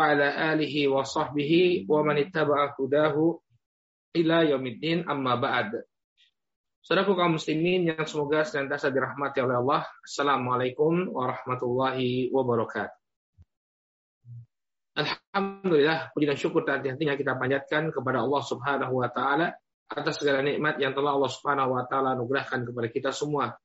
[0.00, 3.38] alihi wa sahbihi wa man ittaba'a hudahu
[4.14, 5.82] ila yaumiddin amma ba'd.
[6.84, 9.88] Saudaraku kaum muslimin yang semoga senantiasa dirahmati oleh Allah.
[10.04, 12.92] Assalamualaikum warahmatullahi wabarakatuh.
[14.94, 19.56] Alhamdulillah, puji dan syukur dan hatinya kita panjatkan kepada Allah Subhanahu wa taala
[19.90, 23.56] atas segala nikmat yang telah Allah Subhanahu wa taala anugerahkan kepada kita semua.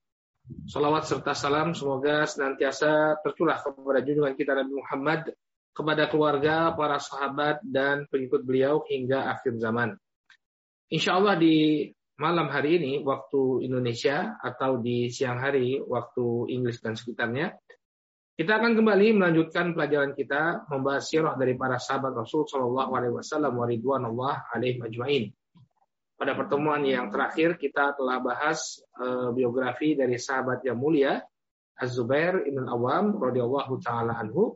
[0.66, 5.22] Salawat serta salam semoga senantiasa tercurah kepada junjungan kita Nabi Muhammad
[5.80, 9.96] kepada keluarga, para sahabat, dan pengikut beliau hingga akhir zaman.
[10.92, 11.88] Insya Allah di
[12.20, 17.56] malam hari ini, waktu Indonesia, atau di siang hari, waktu Inggris dan sekitarnya,
[18.36, 23.52] kita akan kembali melanjutkan pelajaran kita membahas sirah dari para sahabat Rasul Shallallahu Alaihi Wasallam
[23.52, 25.24] waridwanullah alaihi majmain.
[26.16, 31.20] Pada pertemuan yang terakhir kita telah bahas e, biografi dari sahabat yang mulia
[31.80, 34.56] Az-Zubair ibn Awam radhiyallahu taala anhu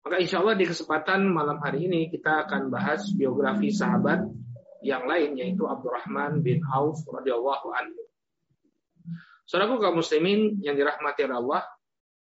[0.00, 4.24] maka insya Allah di kesempatan malam hari ini kita akan bahas biografi sahabat
[4.80, 8.02] yang lain yaitu Abdurrahman bin Auf radhiyallahu anhu.
[9.44, 11.66] Saudaraku kaum muslimin yang dirahmati Allah,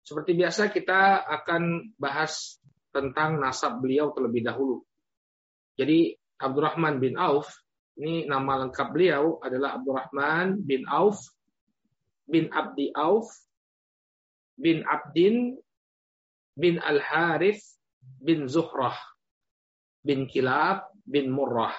[0.01, 2.57] seperti biasa kita akan bahas
[2.89, 4.81] tentang nasab beliau terlebih dahulu.
[5.77, 7.53] Jadi Abdurrahman bin Auf
[7.99, 11.21] ini nama lengkap beliau adalah Abdurrahman bin Auf
[12.25, 13.29] bin Abdi Auf
[14.55, 15.59] bin Abdin
[16.59, 17.63] bin Al-Harith
[18.19, 18.99] bin Zuhrah
[20.03, 21.75] bin Kilab bin Murrah.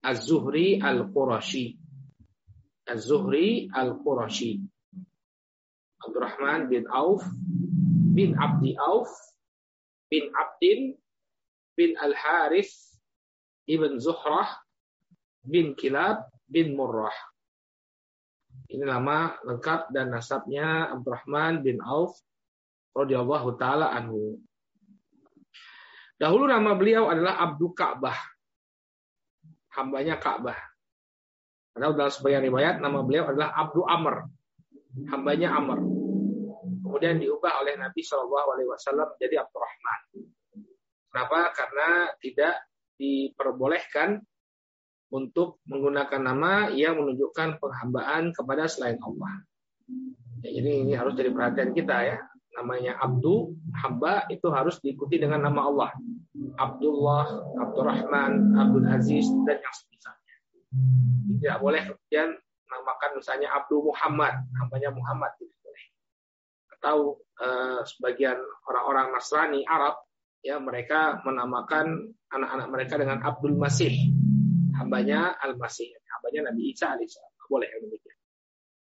[0.00, 1.76] Az-Zuhri Al-Qurashi.
[2.88, 4.64] Az-Zuhri Al-Qurashi.
[6.00, 7.20] Abdurrahman bin Auf
[8.16, 9.12] bin Abdi Auf
[10.08, 10.96] bin Abdin
[11.76, 12.72] bin Al-Harith
[13.68, 14.48] ibn Zuhrah
[15.44, 17.14] bin Kilab bin Murrah.
[18.72, 22.16] Ini nama lengkap dan nasabnya Abdurrahman bin Auf
[22.94, 24.38] radhiyallahu taala anhu.
[26.20, 28.16] Dahulu nama beliau adalah Abdul Ka'bah.
[29.72, 30.58] Hambanya Ka'bah.
[31.72, 34.28] Karena dalam sebagian riwayat nama beliau adalah Abdul Amr.
[35.08, 35.80] Hambanya Amr.
[36.84, 40.00] Kemudian diubah oleh Nabi Shallallahu Alaihi Wasallam menjadi Abdurrahman.
[41.08, 41.38] Kenapa?
[41.56, 41.88] Karena
[42.20, 42.54] tidak
[43.00, 44.20] diperbolehkan
[45.10, 49.42] untuk menggunakan nama yang menunjukkan penghambaan kepada selain Allah.
[50.44, 52.18] Ya, jadi ini harus jadi perhatian kita ya
[52.58, 55.90] namanya Abdu, hamba itu harus diikuti dengan nama Allah.
[56.58, 57.26] Abdullah,
[57.62, 60.34] Abdurrahman, Abdul Aziz, dan yang semisalnya.
[61.38, 62.28] Tidak boleh kemudian
[62.70, 65.30] namakan misalnya Abdul Muhammad, hambanya Muhammad.
[65.38, 65.84] Tidak boleh.
[66.78, 66.96] Atau
[67.42, 70.02] eh, sebagian orang-orang Nasrani Arab,
[70.42, 73.94] ya mereka menamakan anak-anak mereka dengan Abdul Masih,
[74.78, 77.30] hambanya Al-Masih, hambanya Nabi Isa alaihissalam.
[77.50, 78.09] Boleh demikian.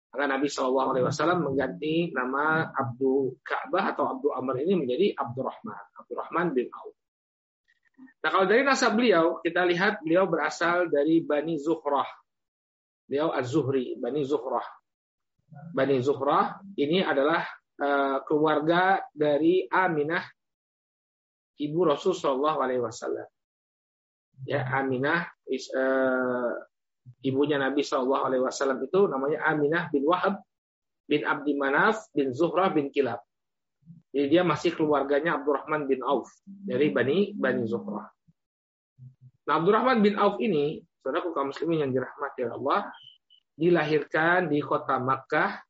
[0.08, 5.84] Maka Nabi Shallallahu Alaihi Wasallam mengganti nama Abdul Ka'bah atau Abdul Amr ini menjadi Abdurrahman,
[6.00, 6.96] Abdurrahman bin Auf.
[8.24, 12.08] Nah kalau dari nasab beliau, kita lihat beliau berasal dari Bani Zuhrah.
[13.08, 14.64] Beliau Az-Zuhri, Bani Zuhrah.
[15.72, 17.44] Bani Zuhrah ini adalah
[17.80, 20.24] uh, keluarga dari Aminah,
[21.56, 23.28] ibu Rasul Shallallahu Alaihi Wasallam.
[24.46, 26.52] Ya Aminah is, uh,
[27.24, 30.40] ibunya Nabi Shallallahu Alaihi Wasallam itu namanya Aminah bin Wahab
[31.08, 33.24] bin Abdi Manaf bin Zuhrah bin Kilab.
[34.12, 38.08] Jadi dia masih keluarganya Abdurrahman bin Auf dari Bani Bani Zuhrah.
[39.48, 42.92] Nah Abdurrahman bin Auf ini, saudaraku kaum muslimin yang dirahmati Allah,
[43.56, 45.64] dilahirkan di kota Makkah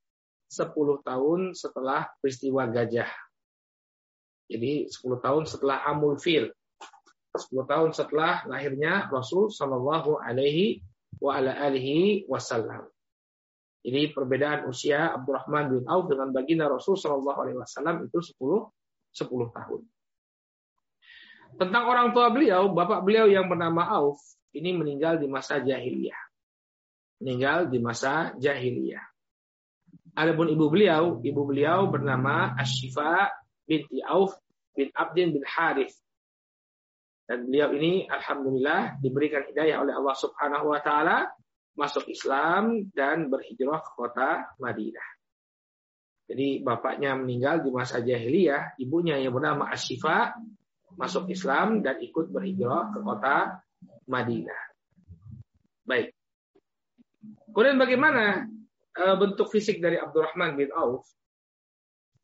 [0.50, 0.74] 10
[1.06, 3.10] tahun setelah peristiwa gajah.
[4.48, 6.50] Jadi 10 tahun setelah Amul Fil.
[7.38, 10.82] 10 tahun setelah lahirnya Rasul Shallallahu Alaihi
[11.16, 12.86] wa ala alihi wasallam.
[13.88, 18.36] Ini perbedaan usia Abdurrahman bin Auf dengan baginda Rasul Shallallahu Alaihi Wasallam itu 10
[19.16, 19.80] 10 tahun.
[21.56, 24.20] Tentang orang tua beliau, bapak beliau yang bernama Auf
[24.52, 26.20] ini meninggal di masa jahiliyah.
[27.22, 29.02] Meninggal di masa jahiliyah.
[30.18, 33.30] Adapun ibu beliau, ibu beliau bernama Ashifa
[33.64, 34.34] binti Auf
[34.74, 35.94] bin Abdin bin Harith
[37.28, 41.28] dan beliau ini alhamdulillah diberikan hidayah oleh Allah Subhanahu wa taala
[41.76, 45.08] masuk Islam dan berhijrah ke kota Madinah.
[46.28, 50.36] Jadi bapaknya meninggal di masa jahiliyah, ibunya yang bernama Asyifa
[50.96, 53.60] masuk Islam dan ikut berhijrah ke kota
[54.08, 54.62] Madinah.
[55.84, 56.16] Baik.
[57.52, 58.44] Kemudian bagaimana
[58.96, 61.04] uh, bentuk fisik dari Abdurrahman bin Auf?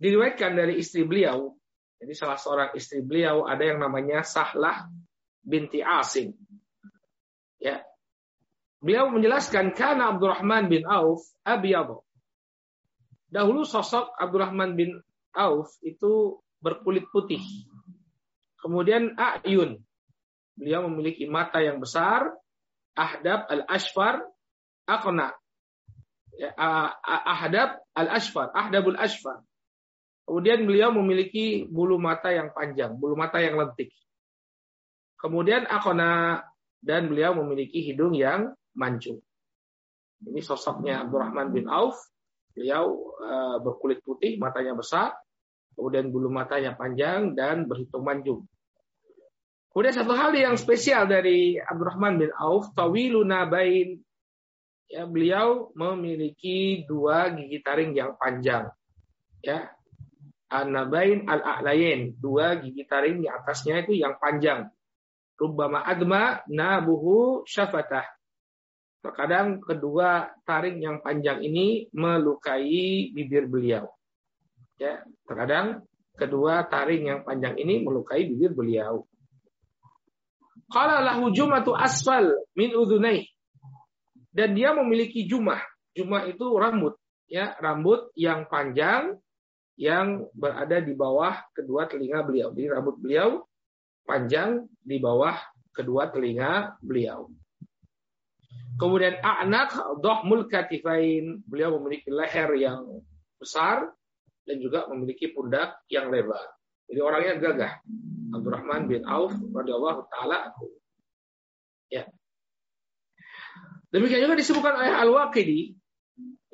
[0.01, 1.55] Diriwayatkan dari istri beliau,
[2.05, 4.93] jadi salah seorang istri beliau ada yang namanya Sahlah
[5.41, 6.37] binti Asim.
[7.57, 7.81] Ya.
[8.85, 12.05] Beliau menjelaskan karena Abdurrahman bin Auf abiyadh.
[13.33, 15.01] Dahulu sosok Abdurrahman bin
[15.33, 17.41] Auf itu berkulit putih.
[18.61, 19.81] Kemudian ayun.
[20.61, 22.37] Beliau memiliki mata yang besar,
[22.93, 24.29] ahdab al-ashfar,
[24.85, 25.33] aqna.
[26.37, 26.53] Ya,
[27.25, 29.41] ahdab al-ashfar, ahdabul ashfar.
[30.25, 33.93] Kemudian beliau memiliki bulu mata yang panjang, bulu mata yang lentik.
[35.21, 36.41] Kemudian akona
[36.81, 39.21] dan beliau memiliki hidung yang mancung.
[40.25, 41.97] Ini sosoknya Abdurrahman bin Auf.
[42.55, 45.11] Beliau uh, berkulit putih, matanya besar,
[45.75, 48.47] kemudian bulu matanya panjang dan berhitung mancung.
[49.75, 53.99] Kemudian satu hal yang spesial dari Abdurrahman bin Auf, tawilu nabain.
[54.87, 58.71] Ya, beliau memiliki dua gigi taring yang panjang.
[59.43, 59.74] Ya,
[60.55, 62.15] An-nabain al-a'layin.
[62.15, 64.71] Dua gigi taring di atasnya itu yang panjang.
[65.35, 68.07] Rubbama adma nabuhu syafatah.
[69.03, 73.91] Terkadang kedua taring yang panjang ini melukai bibir beliau.
[74.79, 75.83] Ya, terkadang
[76.15, 79.03] kedua taring yang panjang ini melukai bibir beliau.
[80.71, 83.27] Qala lahu jumatu asfal min udhunai.
[84.31, 85.63] Dan dia memiliki jumah.
[85.95, 86.99] Jumah itu rambut,
[87.31, 89.19] ya, rambut yang panjang
[89.75, 92.55] yang berada di bawah kedua telinga beliau.
[92.55, 93.43] Jadi rambut beliau
[94.07, 95.35] panjang di bawah
[95.75, 97.27] kedua telinga beliau.
[98.79, 101.43] Kemudian anak dohmul katifain.
[101.47, 103.03] Beliau memiliki leher yang
[103.39, 103.91] besar
[104.47, 106.55] dan juga memiliki pundak yang lebar.
[106.91, 107.73] Jadi orangnya gagah.
[108.35, 110.51] Abdurrahman bin Auf radhiyallahu taala
[111.93, 112.11] Ya.
[113.95, 115.79] Demikian juga disebutkan oleh Al-Waqidi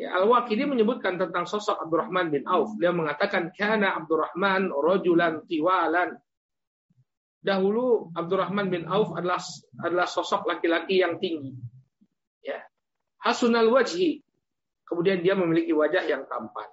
[0.01, 2.73] Ya, Al-Waqidi menyebutkan tentang sosok Abdurrahman bin Auf.
[2.81, 6.17] Dia mengatakan kana Abdurrahman rajulan tiwalan.
[7.41, 9.41] Dahulu Abdurrahman bin Auf adalah
[9.85, 11.53] adalah sosok laki-laki yang tinggi.
[12.41, 12.65] Ya.
[13.21, 14.25] Hasunal wajhi.
[14.89, 16.69] Kemudian dia memiliki wajah yang tampan.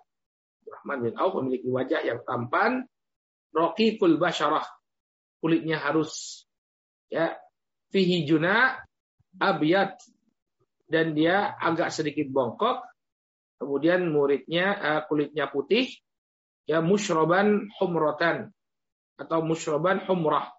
[0.63, 2.87] Abdurrahman bin Auf memiliki wajah yang tampan.
[3.51, 4.63] Raqiqul basyarah.
[5.43, 6.43] Kulitnya harus
[7.11, 7.35] ya
[7.91, 8.79] fihi juna
[9.39, 9.99] abiyat
[10.87, 12.87] dan dia agak sedikit bongkok
[13.57, 15.89] Kemudian muridnya uh, kulitnya putih,
[16.69, 18.53] ya musyroban humrotan
[19.17, 20.53] atau musyroban humrah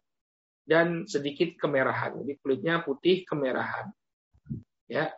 [0.66, 2.18] dan sedikit kemerahan.
[2.18, 3.94] Jadi kulitnya putih kemerahan.
[4.90, 5.14] Ya.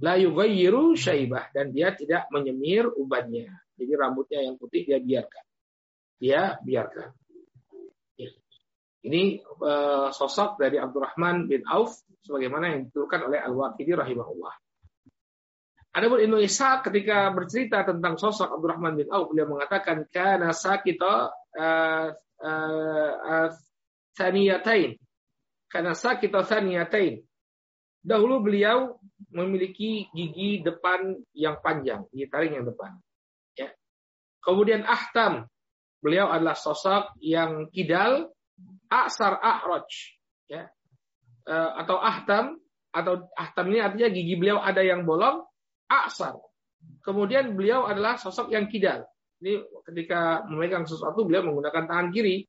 [0.00, 3.52] La yughayyiru syaibah dan dia tidak menyemir ubannya.
[3.76, 5.44] Jadi rambutnya yang putih dia biarkan.
[6.16, 7.12] Dia biarkan.
[9.02, 14.54] Ini uh, sosok dari Abdurrahman bin Auf sebagaimana yang dituturkan oleh Al-Waqidi rahimahullah.
[15.92, 22.08] Adapun Ibnu Isa ketika bercerita tentang sosok Abdurrahman bin Auf beliau mengatakan kana sakita uh,
[22.40, 23.48] uh,
[24.14, 24.96] saniyatain.
[25.66, 27.26] Karena sakita saniyatain.
[28.02, 32.98] Dahulu beliau memiliki gigi depan yang panjang, gigi taring yang depan.
[33.54, 33.70] Ya.
[34.42, 35.46] Kemudian Ahtam,
[36.02, 38.34] beliau adalah sosok yang kidal,
[38.92, 39.88] aksar ahroj,
[40.52, 40.68] ya.
[41.42, 42.60] Uh, atau Ahtam,
[42.92, 45.42] atau Ahtam ini artinya gigi beliau ada yang bolong,
[45.92, 46.40] Aksar.
[47.04, 49.04] Kemudian beliau adalah sosok yang kidal.
[49.42, 52.46] Ini ketika memegang sesuatu beliau menggunakan tangan kiri.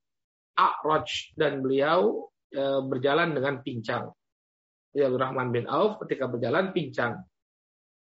[0.54, 4.14] A'raj dan beliau e, berjalan dengan pincang.
[4.94, 7.26] Abdul Rahman bin Auf ketika berjalan pincang.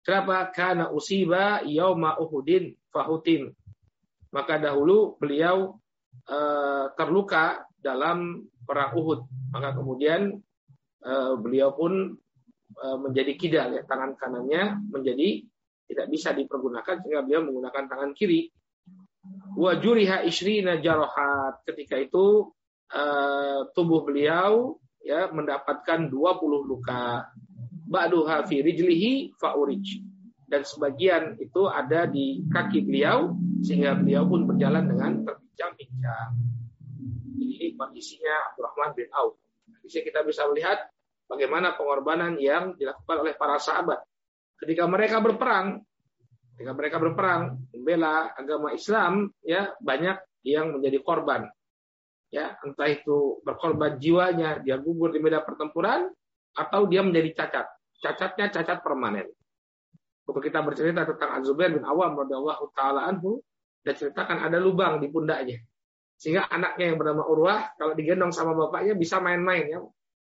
[0.04, 0.52] Kenapa?
[0.52, 3.48] Karena usiba yauma Uhudin fahutin.
[4.36, 5.80] Maka dahulu beliau
[6.28, 6.38] e,
[6.92, 9.26] terluka dalam perang Uhud.
[9.50, 10.38] Maka kemudian
[11.02, 12.16] e, beliau pun
[12.72, 13.82] E, menjadi kidal ya.
[13.84, 15.44] Tangan kanannya menjadi
[15.92, 18.48] tidak bisa dipergunakan sehingga beliau menggunakan tangan kiri.
[19.60, 21.62] Wa juriha isrina jarohat.
[21.68, 22.48] Ketika itu
[22.90, 26.16] uh, tubuh beliau ya mendapatkan 20
[26.64, 27.28] luka.
[27.92, 30.00] Ba'duha fi rijlihi fa'urij.
[30.48, 36.30] Dan sebagian itu ada di kaki beliau sehingga beliau pun berjalan dengan terbincang-bincang.
[37.32, 39.40] Ini kondisinya Abdurrahman bin Auf.
[39.82, 40.90] Di sini kita bisa melihat
[41.26, 44.04] bagaimana pengorbanan yang dilakukan oleh para sahabat.
[44.60, 45.82] Ketika mereka berperang,
[46.54, 51.48] ketika mereka berperang membela agama Islam, ya banyak yang menjadi korban.
[52.32, 56.08] Ya, entah itu berkorban jiwanya, dia gugur di medan pertempuran,
[56.56, 57.66] atau dia menjadi cacat.
[58.00, 59.28] Cacatnya cacat permanen.
[60.22, 63.42] Kalau kita bercerita tentang Az-Zubair bin Awam radhiyallahu taala anhu,
[63.82, 65.58] dan ceritakan ada lubang di pundaknya.
[66.22, 69.82] Sehingga anaknya yang bernama Urwah kalau digendong sama bapaknya bisa main-main ya.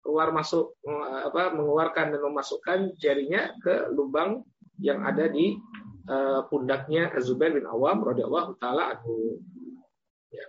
[0.04, 0.76] Keluar masuk
[1.24, 4.44] apa mengeluarkan dan memasukkan jarinya ke lubang
[4.84, 5.56] yang ada di
[6.12, 9.40] uh, pundaknya Zubair bin Awam radhiyallahu taala anhu.
[10.32, 10.48] Ya.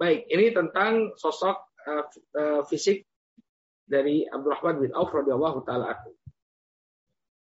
[0.00, 3.04] Baik, ini tentang sosok uh, fisik
[3.84, 6.16] dari Abdurrahman bin Auf radhiyallahu taala anhu.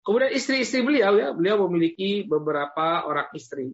[0.05, 3.73] Kemudian istri-istri beliau ya, beliau memiliki beberapa orang istri.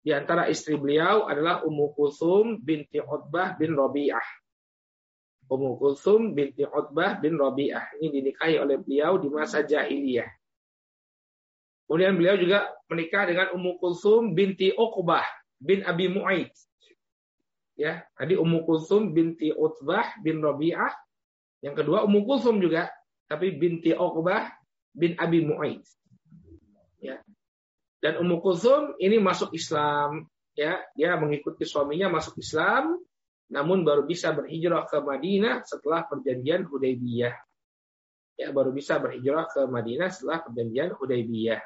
[0.00, 4.24] Di antara istri beliau adalah Ummu Kulsum binti Utbah bin Rabi'ah.
[5.50, 8.00] Ummu Kulsum binti Utbah bin Rabi'ah.
[8.00, 10.30] Ini dinikahi oleh beliau di masa jahiliyah.
[11.84, 15.26] Kemudian beliau juga menikah dengan Ummu Kulsum binti Uqbah
[15.58, 16.54] bin Abi Mu'aid.
[17.74, 20.94] Ya, tadi Ummu Kulsum binti Utbah bin Rabi'ah.
[21.60, 22.88] Yang kedua Ummu Kulsum juga,
[23.26, 24.48] tapi binti Uqbah
[24.94, 25.82] bin Abi Mu'aid.
[28.00, 30.24] Dan Ummu Kulsum ini masuk Islam,
[30.56, 32.96] ya, dia mengikuti suaminya masuk Islam,
[33.52, 37.36] namun baru bisa berhijrah ke Madinah setelah perjanjian Hudaybiyah.
[38.40, 41.60] Ya, baru bisa berhijrah ke Madinah setelah perjanjian Hudaybiyah.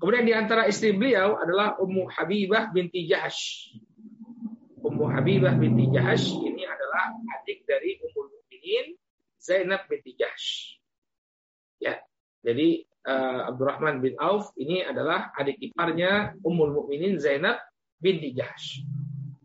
[0.00, 3.70] Kemudian di antara istri beliau adalah Ummu Habibah binti Jahash.
[4.82, 8.98] Ummu Habibah binti Jahash ini adalah adik dari Ummul Mukminin
[9.38, 10.74] Zainab binti Jahash.
[11.78, 12.02] Ya.
[12.42, 17.58] Jadi uh, Abdurrahman bin Auf ini adalah adik iparnya Ummul Mukminin Zainab
[17.98, 18.82] binti Jahsh.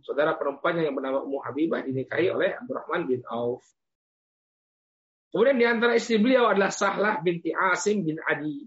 [0.05, 3.65] Saudara perempuannya yang bernama Ummu Habibah dinikahi oleh Abdurrahman bin Auf.
[5.27, 8.63] Kemudian di antara istri beliau adalah Sahlah binti Asim bin Adi.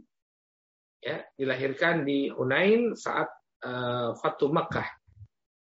[1.01, 3.33] Ya, dilahirkan di Hunain saat
[3.65, 4.85] uh, Fatu Makkah.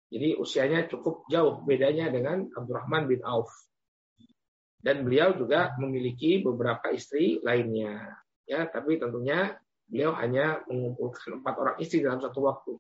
[0.09, 3.53] Jadi usianya cukup jauh bedanya dengan Abdurrahman bin Auf.
[4.81, 8.09] Dan beliau juga memiliki beberapa istri lainnya
[8.49, 9.53] ya tapi tentunya
[9.85, 12.73] beliau hanya mengumpulkan empat orang istri dalam satu waktu.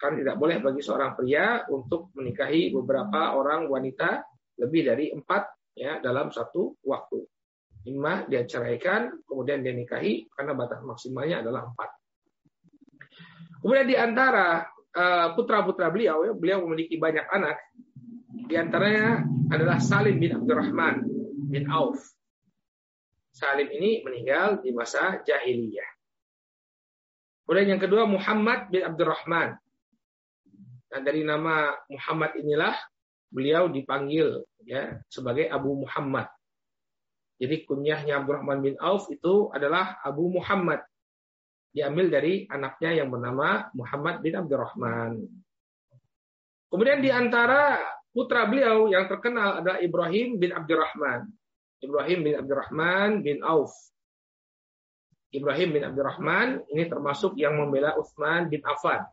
[0.00, 4.24] Kan tidak boleh bagi seorang pria untuk menikahi beberapa orang wanita
[4.60, 7.24] lebih dari empat ya dalam satu waktu.
[7.88, 11.90] Lima dia ceraikan kemudian dia nikahi karena batas maksimalnya adalah empat.
[13.60, 14.64] Kemudian di antara
[14.96, 17.56] uh, putra-putra beliau ya, beliau memiliki banyak anak.
[18.48, 19.20] Di antaranya
[19.52, 21.04] adalah Salim bin Abdurrahman
[21.52, 22.00] bin Auf
[23.30, 25.90] Salim ini meninggal di masa jahiliyah.
[27.46, 29.58] Kemudian yang kedua Muhammad bin Abdurrahman.
[30.90, 32.74] Nah, dari nama Muhammad inilah
[33.30, 36.26] beliau dipanggil ya sebagai Abu Muhammad.
[37.40, 40.84] Jadi kunyahnya Abdurrahman bin Auf itu adalah Abu Muhammad.
[41.70, 45.22] Diambil dari anaknya yang bernama Muhammad bin Abdurrahman.
[46.70, 47.78] Kemudian di antara
[48.14, 51.30] putra beliau yang terkenal adalah Ibrahim bin Abdurrahman.
[51.80, 53.72] Ibrahim bin Abdurrahman bin Auf.
[55.30, 59.06] Ibrahim bin Abdurrahman ini termasuk yang membela Utsman bin Affan.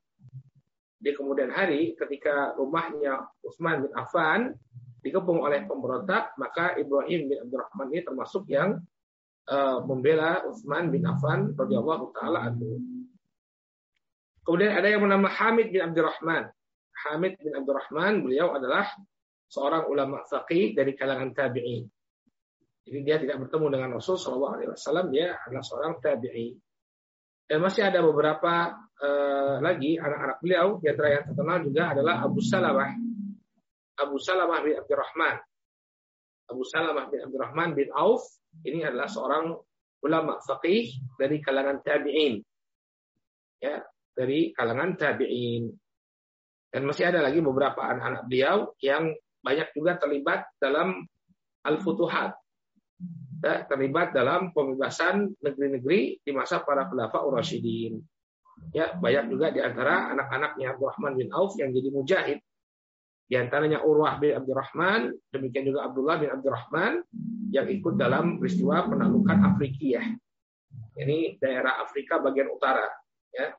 [0.97, 4.57] Di kemudian hari ketika rumahnya Utsman bin Affan
[5.05, 8.81] dikepung oleh pemberontak, maka Ibrahim bin Abdurrahman ini termasuk yang
[9.47, 12.81] uh, membela Utsman bin Affan radhiyallahu taala anhu.
[14.41, 16.49] Kemudian ada yang bernama Hamid bin Abdurrahman.
[17.07, 18.89] Hamid bin Abdurrahman beliau adalah
[19.47, 21.85] seorang ulama faqih dari kalangan tabi'in.
[22.87, 25.05] Jadi dia tidak bertemu dengan Rasul Shallallahu Alaihi Wasallam.
[25.11, 26.55] Dia adalah seorang tabi'i.
[27.47, 30.79] Dan masih ada beberapa uh, lagi anak-anak beliau.
[30.79, 32.91] Antara yang terkenal juga adalah Abu Salamah.
[33.99, 35.35] Abu Salamah bin Abdurrahman.
[36.47, 38.23] Abu Salamah bin Abdurrahman bin Auf.
[38.63, 39.51] Ini adalah seorang
[40.07, 40.87] ulama faqih
[41.19, 42.39] dari kalangan tabi'in.
[43.59, 43.83] Ya,
[44.15, 45.75] dari kalangan tabi'in.
[46.71, 49.11] Dan masih ada lagi beberapa anak-anak beliau yang
[49.43, 51.07] banyak juga terlibat dalam
[51.63, 52.35] al-futuhat,
[53.43, 57.99] ya, terlibat dalam pembebasan negeri-negeri di masa para khulafa Urasyidin.
[58.73, 62.39] Ya, banyak juga di antara anak-anaknya Abdurrahman bin Auf yang jadi mujahid.
[63.27, 67.03] Di antaranya Urwah bin Abdurrahman, demikian juga Abdullah bin Abdurrahman
[67.51, 70.15] yang ikut dalam peristiwa penaklukan Afrikiyah.
[70.97, 72.87] Ini daerah Afrika bagian utara.
[73.35, 73.53] Ya.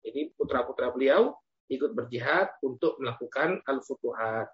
[0.00, 1.36] Jadi putra-putra beliau
[1.68, 4.48] ikut berjihad untuk melakukan al-futuhat.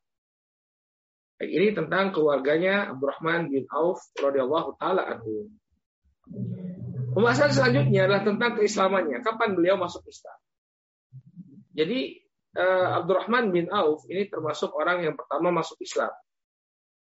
[1.36, 5.52] Ini tentang keluarganya Abdurrahman bin Auf radhiyallahu taala anhu.
[7.12, 9.20] Pembahasan selanjutnya adalah tentang keislamannya.
[9.20, 10.38] Kapan beliau masuk Islam?
[11.76, 12.24] Jadi
[12.56, 16.12] uh, Abdurrahman bin Auf ini termasuk orang yang pertama masuk Islam.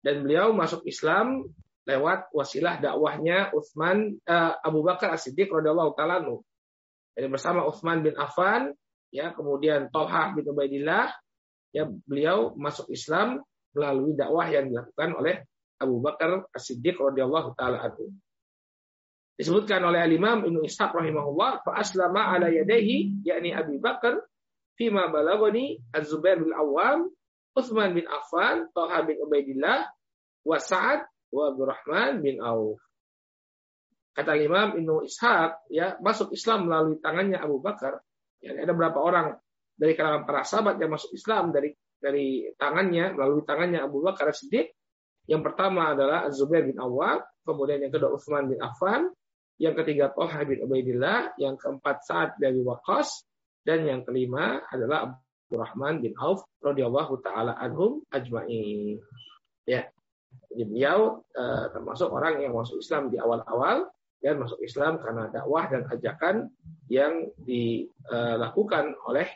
[0.00, 1.45] Dan beliau masuk Islam
[1.85, 6.40] lewat wasilah dakwahnya Utsman uh, Abu Bakar As-Siddiq radhiyallahu taala anhu.
[7.12, 8.73] Jadi bersama Utsman bin Affan,
[9.12, 11.12] ya kemudian Tolhah bin Ubaidillah,
[11.76, 15.35] ya beliau masuk Islam melalui dakwah yang dilakukan oleh
[15.83, 18.14] Abu Bakar As-Siddiq radhiyallahu taala anhu.
[19.35, 24.23] Disebutkan oleh Al-Imam Ibnu Ishaq rahimahullah, fa aslama ala yadayhi yakni Abu Bakar
[24.78, 27.11] fima balagoni Az-Zubair bin Awam,
[27.54, 29.90] Utsman bin Affan, Thaha bin Ubaidillah,
[30.47, 32.78] wa Sa'ad wa Abdurrahman bin Auf.
[34.14, 37.99] Kata Imam Ibnu Ishaq, ya masuk Islam melalui tangannya Abu Bakar.
[38.38, 39.35] Ya, ada berapa orang
[39.75, 41.75] dari kalangan para sahabat yang masuk Islam dari
[42.05, 44.69] dari tangannya melalui tangannya Abu Bakar Siddiq.
[45.25, 49.09] Yang pertama adalah Az-Zubair bin Awam, kemudian yang kedua Utsman bin Affan,
[49.57, 53.25] yang ketiga Thaha bin Ubaidillah, yang keempat Sa'ad dari Waqqas,
[53.65, 59.01] dan yang kelima adalah Abdurrahman bin Auf radhiyallahu taala anhum ajma'in.
[59.65, 59.89] Ya.
[60.53, 63.89] Jadi beliau uh, termasuk orang yang masuk Islam di awal-awal
[64.21, 66.51] dan masuk Islam karena dakwah dan ajakan
[66.91, 69.29] yang dilakukan oleh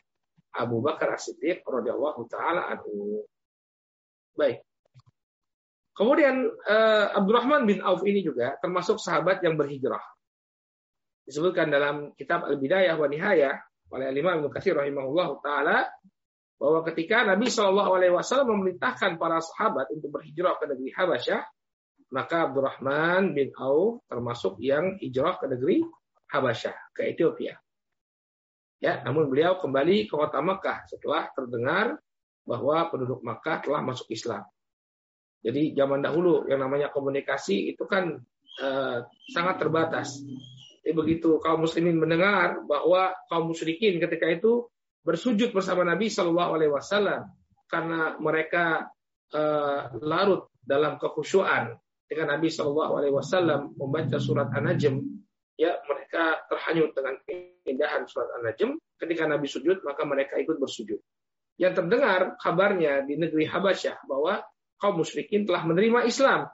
[0.55, 3.25] Abu Bakar As-Siddiq radhiyallahu taala anhu.
[4.38, 4.64] Baik.
[5.99, 10.02] Kemudian uh, Abdurrahman bin Auf ini juga termasuk sahabat yang berhijrah.
[11.26, 13.59] Disebutkan dalam kitab Al-Bidayah wa Nihayah
[13.90, 15.78] oleh Imam Ibnu Katsir rahimahullah taala
[16.59, 21.40] bahwa ketika Nabi Shallallahu alaihi wasallam memerintahkan para sahabat untuk berhijrah ke negeri Habasyah,
[22.14, 25.85] maka Abdurrahman bin Auf termasuk yang hijrah ke negeri
[26.31, 27.57] Habasyah, ke Ethiopia.
[28.78, 31.99] Ya, namun beliau kembali ke kota Makkah setelah terdengar
[32.47, 34.47] bahwa penduduk Makkah telah masuk Islam.
[35.42, 38.23] Jadi zaman dahulu yang namanya komunikasi itu kan
[38.62, 38.99] eh,
[39.35, 40.23] sangat terbatas.
[40.82, 44.70] Jadi begitu kaum muslimin mendengar bahwa kaum musyrikin ketika itu
[45.02, 47.23] bersujud bersama Nabi Shallallahu Alaihi Wasallam
[47.66, 48.87] karena mereka
[49.35, 51.75] eh, larut dalam kekhusyuan
[52.08, 55.02] dengan Nabi Shallallahu Alaihi Wasallam membaca surat An-Najm,
[55.61, 57.20] ya mereka terhanyut dengan
[57.69, 58.81] keindahan surat An-Najm.
[58.97, 60.99] Ketika Nabi sujud, maka mereka ikut bersujud.
[61.61, 64.41] Yang terdengar kabarnya di negeri Habasyah bahwa
[64.81, 66.49] kaum musyrikin telah menerima Islam.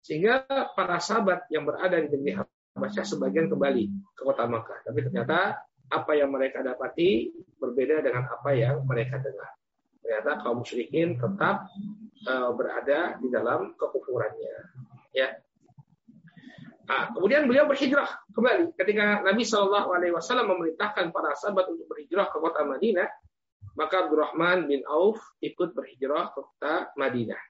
[0.00, 2.40] Sehingga para sahabat yang berada di negeri
[2.74, 3.84] Habasyah sebagian kembali
[4.16, 4.80] ke kota Makkah.
[4.88, 5.60] Tapi ternyata
[5.92, 7.28] apa yang mereka dapati
[7.60, 9.52] berbeda dengan apa yang mereka dengar.
[10.02, 11.68] Ternyata kaum musyrikin tetap
[12.26, 14.54] uh, berada di dalam kekufurannya.
[15.12, 15.36] Ya.
[16.92, 18.04] Nah, kemudian beliau berhijrah
[18.36, 23.08] kembali ketika Nabi Shallallahu Alaihi Wasallam memerintahkan para sahabat untuk berhijrah ke kota Madinah
[23.76, 27.40] maka Abdurrahman bin Auf ikut berhijrah ke kota Madinah.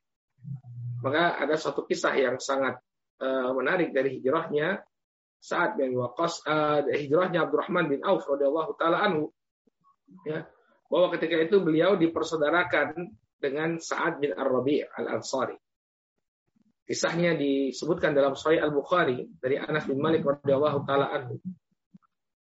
[1.02, 2.78] Maka ada satu kisah yang sangat
[3.18, 4.78] uh, menarik dari hijrahnya
[5.42, 9.10] saat bin Waqqas uh, hijrahnya Abdurrahman bin Auf radhiyallahu taala
[10.22, 10.46] ya
[10.86, 13.10] bahwa ketika itu beliau dipersaudarakan
[13.42, 15.58] dengan Sa'ad bin Ar-Rabi' Al-Ansari.
[16.82, 21.38] Kisahnya disebutkan dalam Sahih Al-Bukhari dari Anas bin Malik radhiyallahu taala anhu.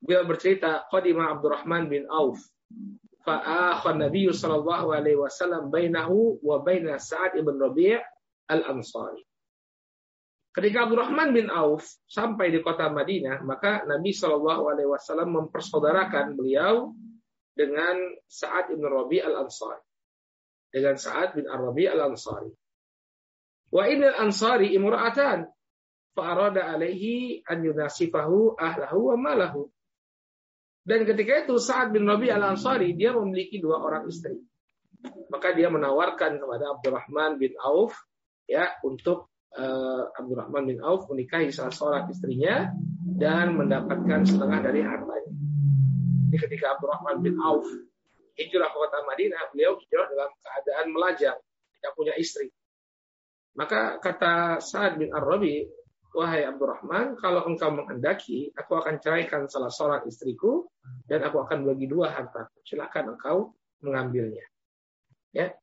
[0.01, 2.41] Beliau bercerita, "Qadima Abdurrahman bin Auf
[3.21, 8.01] fa'akhan Nabi sallallahu alaihi wasallam bainahu wa baina Sa'ad ibn Rabi'
[8.51, 9.23] al-Ansari.
[10.51, 16.91] Ketika Abdurrahman bin Auf sampai di kota Madinah, maka Nabi Shallallahu Alaihi Wasallam mempersaudarakan beliau
[17.55, 19.79] dengan Sa'ad bin Rabi al Ansari,
[20.75, 22.51] dengan Sa'ad bin Rabi al Ansari.
[23.71, 25.47] Wa al Ansari imra'atan,
[26.15, 29.71] fa'arada alaihi an yunasifahu ahlahu wa malahu.
[30.81, 34.41] Dan ketika itu Sa'ad bin Rabi al-Ansari dia memiliki dua orang istri.
[35.31, 37.95] Maka dia menawarkan kepada Abdurrahman bin Auf
[38.45, 42.75] ya untuk uh, Abdurrahman bin Auf menikahi salah seorang istrinya
[43.17, 45.33] dan mendapatkan setengah dari hartanya.
[46.31, 47.65] Jadi ketika Abdurrahman bin Auf
[48.41, 51.39] hijrah ke kota Madinah, beliau hijrah dalam keadaan melajang,
[51.77, 52.49] tidak punya istri.
[53.59, 55.67] Maka kata Sa'ad bin Ar-Rabi,
[56.11, 60.67] Wahai Abdurrahman, kalau engkau menghendaki, aku akan ceraikan salah seorang istriku
[61.07, 62.51] dan aku akan bagi dua harta.
[62.67, 63.55] Silakan engkau
[63.87, 64.43] mengambilnya.
[65.31, 65.55] Ya.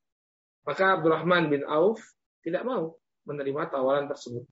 [0.64, 2.00] Maka Abdurrahman bin Auf
[2.44, 2.96] tidak mau
[3.28, 4.48] menerima tawaran tersebut.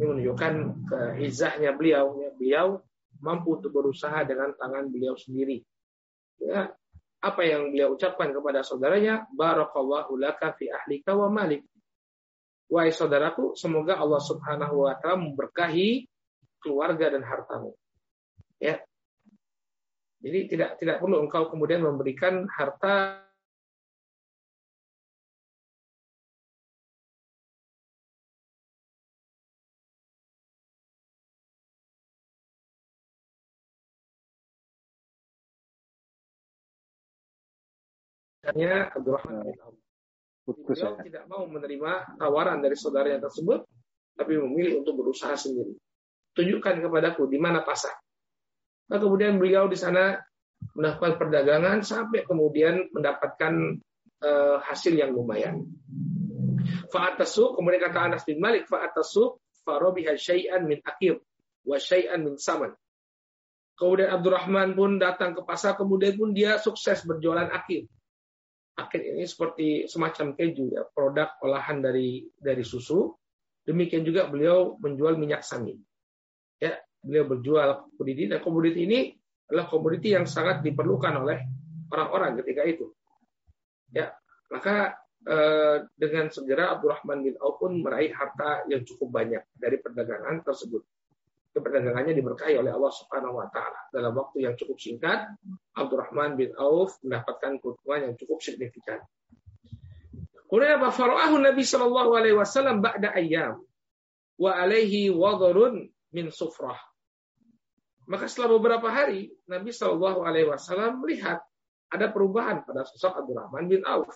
[0.00, 0.54] Ini menunjukkan
[0.88, 2.16] keizahnya beliau.
[2.16, 2.66] Ya, beliau
[3.20, 5.60] mampu untuk berusaha dengan tangan beliau sendiri.
[6.40, 6.72] Ya,
[7.22, 11.68] apa yang beliau ucapkan kepada saudaranya, Barakallahu laka fi ahlika wa malik.
[12.72, 16.08] Wahai saudaraku, semoga Allah Subhanahu wa taala memberkahi
[16.56, 17.76] keluarga dan hartamu.
[18.56, 18.80] Ya.
[20.24, 23.20] Jadi tidak tidak perlu engkau kemudian memberikan harta
[38.96, 39.81] Abdurrahman.
[40.42, 41.02] Putus Beliau ya.
[41.06, 43.62] tidak mau menerima tawaran dari saudaranya tersebut,
[44.18, 45.78] tapi memilih untuk berusaha sendiri.
[46.34, 47.94] Tunjukkan kepadaku di mana pasar.
[48.90, 50.18] Nah, kemudian beliau di sana
[50.74, 53.78] melakukan perdagangan sampai kemudian mendapatkan
[54.22, 55.62] uh, hasil yang lumayan.
[56.90, 61.22] Fa'atasu, kemudian kata Anas bin Malik, fa'atasu farobiha syai'an min akir
[61.62, 62.74] wa syai'an min saman.
[63.78, 67.86] Kemudian Abdurrahman pun datang ke pasar, kemudian pun dia sukses berjualan akhir.
[68.72, 73.12] Akhir ini seperti semacam keju, ya, produk olahan dari dari susu.
[73.62, 75.78] Demikian juga beliau menjual minyak samin.
[76.58, 79.00] Ya, beliau berjual komoditi dan komoditi ini
[79.46, 81.38] adalah komoditi yang sangat diperlukan oleh
[81.92, 82.86] orang-orang ketika itu.
[83.92, 84.16] Ya,
[84.50, 90.42] maka eh, dengan segera Abdurrahman bin Auf pun meraih harta yang cukup banyak dari perdagangan
[90.42, 90.82] tersebut
[91.60, 93.76] perdagangannya diberkahi oleh Allah Subhanahu wa taala.
[93.92, 95.28] Dalam waktu yang cukup singkat,
[95.76, 99.04] Abdurrahman bin Auf mendapatkan keuntungan yang cukup signifikan.
[100.48, 100.88] Kemudian apa?
[100.92, 103.60] Fara'ahu Nabi Shallallahu alaihi wasallam ba'da ayyam
[104.40, 106.76] wa alaihi wadrun min sufrah.
[108.08, 111.40] Maka setelah beberapa hari, Nabi Shallallahu alaihi wasallam melihat
[111.92, 114.12] ada perubahan pada sosok Abdurrahman bin Auf.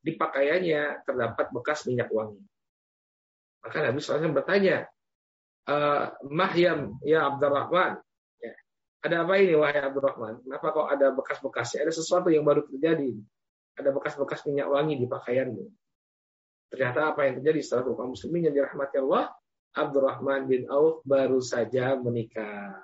[0.00, 2.40] Di pakaiannya terdapat bekas minyak wangi.
[3.60, 4.88] Maka Nabi SAW bertanya,
[5.68, 8.00] uh, Mahyam ya Abdurrahman.
[8.40, 8.52] Ya.
[9.04, 10.40] Ada apa ini wahai Abdurrahman?
[10.46, 11.88] Kenapa kok ada bekas-bekasnya?
[11.88, 13.12] Ada sesuatu yang baru terjadi.
[13.76, 15.64] Ada bekas-bekas minyak wangi di pakaianmu.
[16.70, 19.34] Ternyata apa yang terjadi setelah kaum muslimin yang dirahmati Allah,
[19.74, 22.78] Abdurrahman bin Auf baru saja menikah.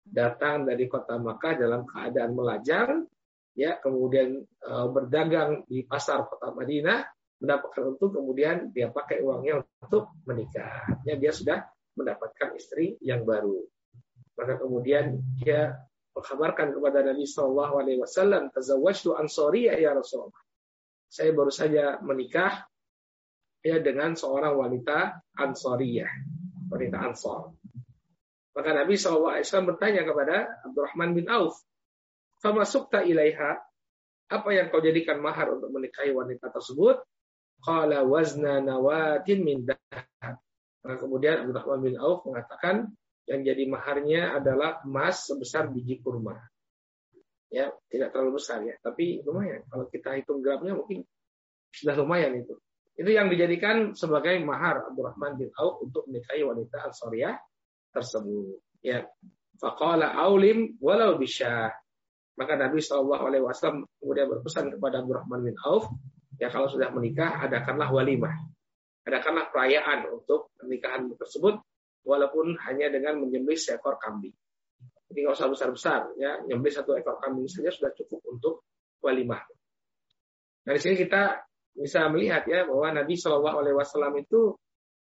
[0.00, 3.04] Datang dari kota Makkah dalam keadaan melajang,
[3.52, 7.04] ya kemudian e, berdagang di pasar kota Madinah,
[7.40, 10.88] mendapatkan untung, kemudian dia pakai uangnya untuk menikah.
[11.04, 11.64] Ya, dia sudah
[12.00, 13.60] mendapatkan istri yang baru.
[14.40, 15.76] Maka kemudian dia
[16.16, 20.42] mengkabarkan kepada Nabi Shallallahu Alaihi Wasallam, "Tazawwajtu Ansariyah ya Rasulullah."
[21.10, 22.64] Saya baru saja menikah
[23.60, 26.10] ya dengan seorang wanita Ansariyah,
[26.72, 27.52] wanita Ansar.
[28.56, 31.60] Maka Nabi Wasallam bertanya kepada Abdurrahman bin Auf,
[32.42, 33.60] "Fama sukta ilaiha?"
[34.30, 37.02] Apa yang kau jadikan mahar untuk menikahi wanita tersebut?
[37.66, 40.38] Qala wazna nawatin min dahab.
[40.80, 42.88] Nah, kemudian Abdurrahman bin Auf mengatakan
[43.28, 46.40] yang jadi maharnya adalah emas sebesar biji kurma.
[47.50, 49.66] Ya, tidak terlalu besar ya, tapi lumayan.
[49.66, 51.02] Kalau kita hitung gramnya mungkin
[51.74, 52.54] sudah lumayan itu.
[52.94, 57.36] Itu yang dijadikan sebagai mahar Abdurrahman bin Auf untuk menikahi wanita Ansariyah
[57.90, 58.62] tersebut.
[58.80, 59.04] Ya,
[59.58, 61.74] faqala aulim walau bisa.
[62.38, 65.90] Maka Nabi Shallallahu Alaihi Wasallam kemudian berpesan kepada Abdurrahman bin Auf,
[66.40, 68.32] ya kalau sudah menikah adakanlah walimah
[69.04, 71.56] adakanlah perayaan untuk pernikahan tersebut
[72.04, 74.32] walaupun hanya dengan menyembelih seekor kambing.
[75.10, 78.54] Jadi nggak usah besar-besar ya, nyembelih satu ekor kambing saja sudah cukup untuk
[79.02, 79.42] walimah.
[80.68, 81.42] Nah di sini kita
[81.74, 84.54] bisa melihat ya bahwa Nabi Shallallahu Alaihi Wasallam itu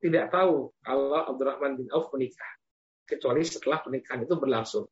[0.03, 2.53] tidak tahu kalau Abdurrahman bin Auf menikah
[3.09, 4.85] kecuali setelah pernikahan itu berlangsung.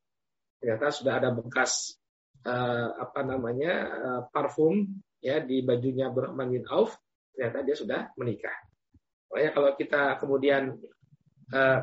[0.57, 2.01] Ternyata sudah ada bekas
[2.49, 4.89] uh, apa namanya uh, parfum
[5.21, 6.97] ya di bajunya Abdurrahman bin Auf.
[7.37, 8.55] Ternyata dia sudah menikah.
[9.35, 10.79] Makanya kalau kita kemudian
[11.51, 11.81] uh,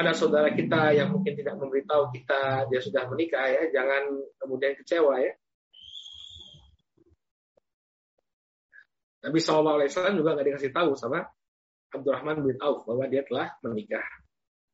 [0.00, 5.20] ada saudara kita yang mungkin tidak memberitahu kita dia sudah menikah ya, jangan kemudian kecewa
[5.20, 5.36] ya.
[9.28, 9.84] Nabi SAW
[10.16, 11.20] juga nggak dikasih tahu sama
[11.92, 14.08] Abdurrahman bin Auf bahwa dia telah menikah.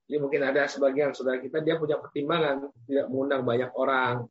[0.07, 4.31] Jadi mungkin ada sebagian saudara kita dia punya pertimbangan tidak mengundang banyak orang,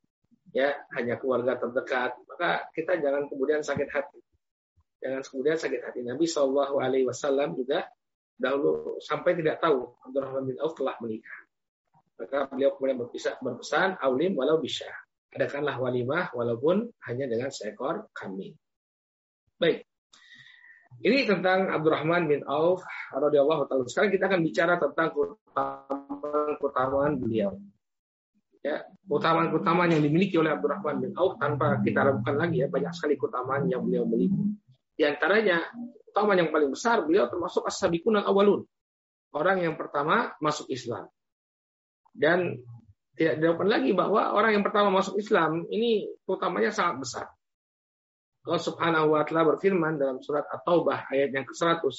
[0.55, 2.15] ya hanya keluarga terdekat.
[2.23, 4.23] Maka kita jangan kemudian sakit hati.
[5.01, 6.05] Jangan kemudian sakit hati.
[6.05, 7.89] Nabi Shallallahu Alaihi Wasallam juga
[8.37, 11.39] dahulu sampai tidak tahu Abdurrahman bin Auf telah menikah.
[12.21, 14.85] Maka beliau kemudian berpisah, berpesan, aulim walau bisa.
[15.33, 18.53] Adakanlah walimah walaupun hanya dengan seekor kambing.
[19.57, 19.89] Baik.
[21.01, 23.89] Ini tentang Abdurrahman bin Auf radhiyallahu taala.
[23.89, 27.57] Sekarang kita akan bicara tentang keutamaan-keutamaan beliau.
[28.61, 33.17] Ya, keutamaan-keutamaan yang dimiliki oleh Abdurrahman bin Auf tanpa kita ragukan lagi ya banyak sekali
[33.17, 34.61] keutamaan yang beliau miliki.
[34.95, 35.63] Di antaranya,
[36.11, 38.67] utama yang paling besar, beliau termasuk as-sabiqun awalun
[39.31, 41.07] Orang yang pertama masuk Islam.
[42.11, 42.59] Dan
[43.15, 47.27] tidak dilakukan lagi bahwa orang yang pertama masuk Islam ini utamanya sangat besar.
[48.43, 51.95] Allah Subhanahu wa taala berfirman dalam surat At-Taubah ayat yang ke-100.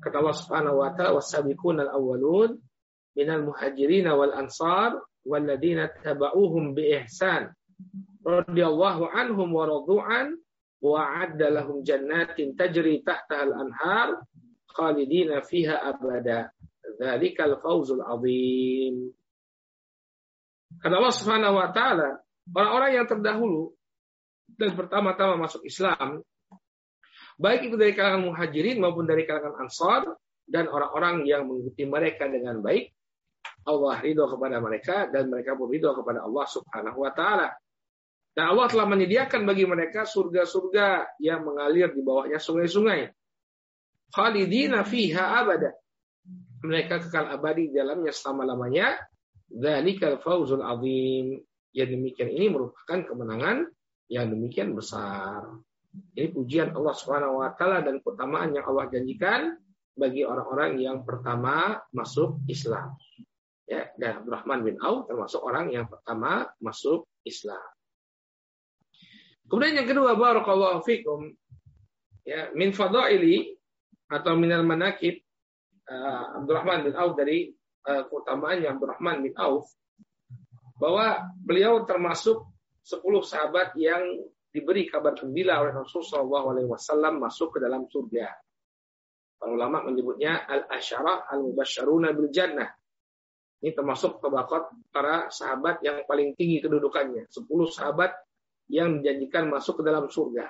[0.00, 2.56] Kata Allah Subhanahu wa taala was-sabiqun al-awwalun
[3.12, 4.96] minal muhajirin wal ansar
[5.28, 7.52] walladzina tabauhum bi ihsan
[8.24, 10.38] radhiyallahu anhum wa radu'an
[10.78, 14.08] wa'adda lahum jannatin tajri tahtaha al-anhar
[14.70, 16.50] khalidina fiha abada.
[16.98, 19.12] Dzalikal fawzul azim.
[20.78, 22.22] Kata Allah Subhanahu wa taala,
[22.54, 23.74] orang-orang yang terdahulu
[24.56, 26.22] dan pertama-tama masuk Islam,
[27.36, 30.02] baik itu dari kalangan muhajirin maupun dari kalangan ansar
[30.48, 32.88] dan orang-orang yang mengikuti mereka dengan baik,
[33.68, 37.48] Allah ridho kepada mereka dan mereka pun ridho kepada Allah Subhanahu wa taala.
[38.38, 43.10] Dan Allah telah menyediakan bagi mereka surga-surga yang mengalir di bawahnya sungai-sungai.
[44.14, 45.74] Khalidina fiha abada.
[46.62, 48.94] Mereka kekal abadi di dalamnya selama-lamanya.
[49.50, 51.42] Dzalikal fawzul azim.
[51.74, 53.74] Yang demikian ini merupakan kemenangan
[54.06, 55.42] yang demikian besar.
[56.14, 59.58] Ini pujian Allah Subhanahu wa taala dan keutamaan yang Allah janjikan
[59.98, 62.94] bagi orang-orang yang pertama masuk Islam.
[63.66, 67.66] Ya, dan Abdurrahman bin Auf termasuk orang yang pertama masuk Islam.
[69.48, 71.32] Kemudian yang kedua barakallahu fikum
[72.28, 73.56] ya min fadaili
[74.12, 75.24] atau minal manakib
[75.88, 77.48] uh, Abdurrahman bin Auf dari
[77.88, 79.72] uh, keutamaannya Abdurrahman bin Auf
[80.76, 82.44] bahwa beliau termasuk
[82.84, 84.00] 10 sahabat yang
[84.48, 88.32] diberi kabar gembira oleh Rasulullah SAW masuk ke dalam surga.
[89.38, 92.70] Para ulama menyebutnya al-asyarah al-mubasyaruna bil jannah.
[93.58, 97.26] Ini termasuk tabaqat para sahabat yang paling tinggi kedudukannya.
[97.26, 98.14] 10 sahabat
[98.68, 100.46] yang dijanjikan masuk ke dalam surga.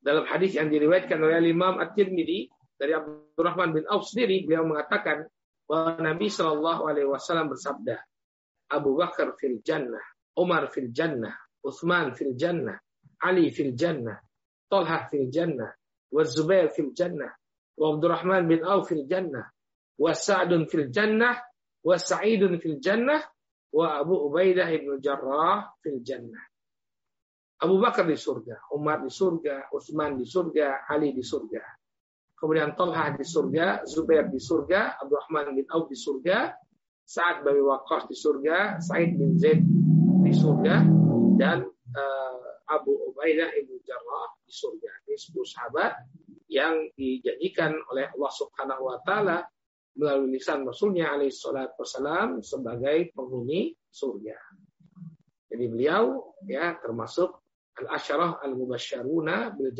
[0.00, 5.28] Dalam hadis yang diriwayatkan oleh Imam At-Tirmidzi dari Abdurrahman bin Auf sendiri, beliau mengatakan
[5.66, 7.96] bahwa Nabi Shallallahu Alaihi Wasallam bersabda,
[8.70, 10.02] Abu Bakar fil jannah,
[10.38, 12.78] Umar fil jannah, Uthman fil jannah,
[13.22, 14.18] Ali fil jannah,
[14.70, 15.74] Talha fil jannah,
[16.12, 17.34] wa Zubair fil jannah,
[17.78, 19.50] wa Abdurrahman bin Auf fil jannah,
[19.98, 21.34] wa Sa'dun fil jannah,
[21.82, 23.22] wa Sa'idun fil jannah,
[23.74, 26.42] wa Abu Ubaidah ibn Jarrah fil jannah.
[27.56, 31.64] Abu Bakar di surga, Umar di surga, Utsman di surga, Ali di surga.
[32.36, 36.52] Kemudian Talha di surga, Zubair di surga, Abdurrahman bin Auf di surga,
[37.06, 39.64] Sa'ad bin Waqqas di surga, Said bin Zaid
[40.20, 40.84] di surga,
[41.40, 41.64] dan
[41.96, 45.08] uh, Abu Ubaidah ibn Jarrah di surga.
[45.08, 45.92] Ini sepuluh sahabat
[46.52, 49.48] yang dijanjikan oleh Allah Subhanahu wa taala
[49.96, 54.36] melalui lisan Rasulnya alaihi salat wasalam sebagai penghuni surga.
[55.48, 57.45] Jadi beliau ya termasuk
[57.76, 59.72] al-asyarah al-mubasyaruna bil.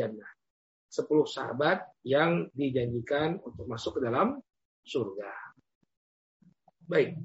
[0.87, 4.39] Sepuluh sahabat yang dijanjikan untuk masuk ke dalam
[4.87, 5.33] surga.
[6.87, 7.19] Baik.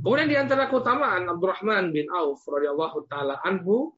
[0.00, 3.92] Kemudian di antara keutamaan Abdurrahman bin Auf radhiyallahu taala anhu,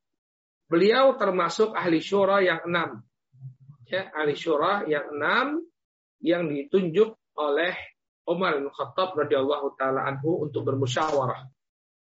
[0.67, 3.05] beliau termasuk ahli syura yang enam.
[3.87, 5.63] Ya, ahli syura yang enam
[6.25, 7.77] yang ditunjuk oleh
[8.25, 11.47] Umar bin Khattab radhiyallahu taala anhu untuk bermusyawarah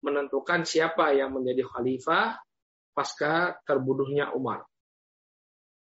[0.06, 2.38] menentukan siapa yang menjadi khalifah
[2.96, 4.64] pasca terbunuhnya Umar.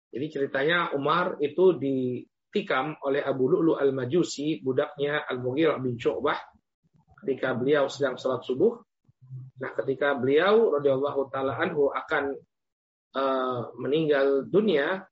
[0.10, 6.38] Jadi ceritanya Umar itu ditikam oleh Abu Lu'lu al-Majusi, budaknya Al-Mughirah bin Syu'bah,
[7.22, 8.82] ketika beliau sedang sholat subuh.
[9.62, 12.36] Nah, ketika beliau radhiyallahu taala anhu akan
[13.16, 15.06] uh, meninggal dunia,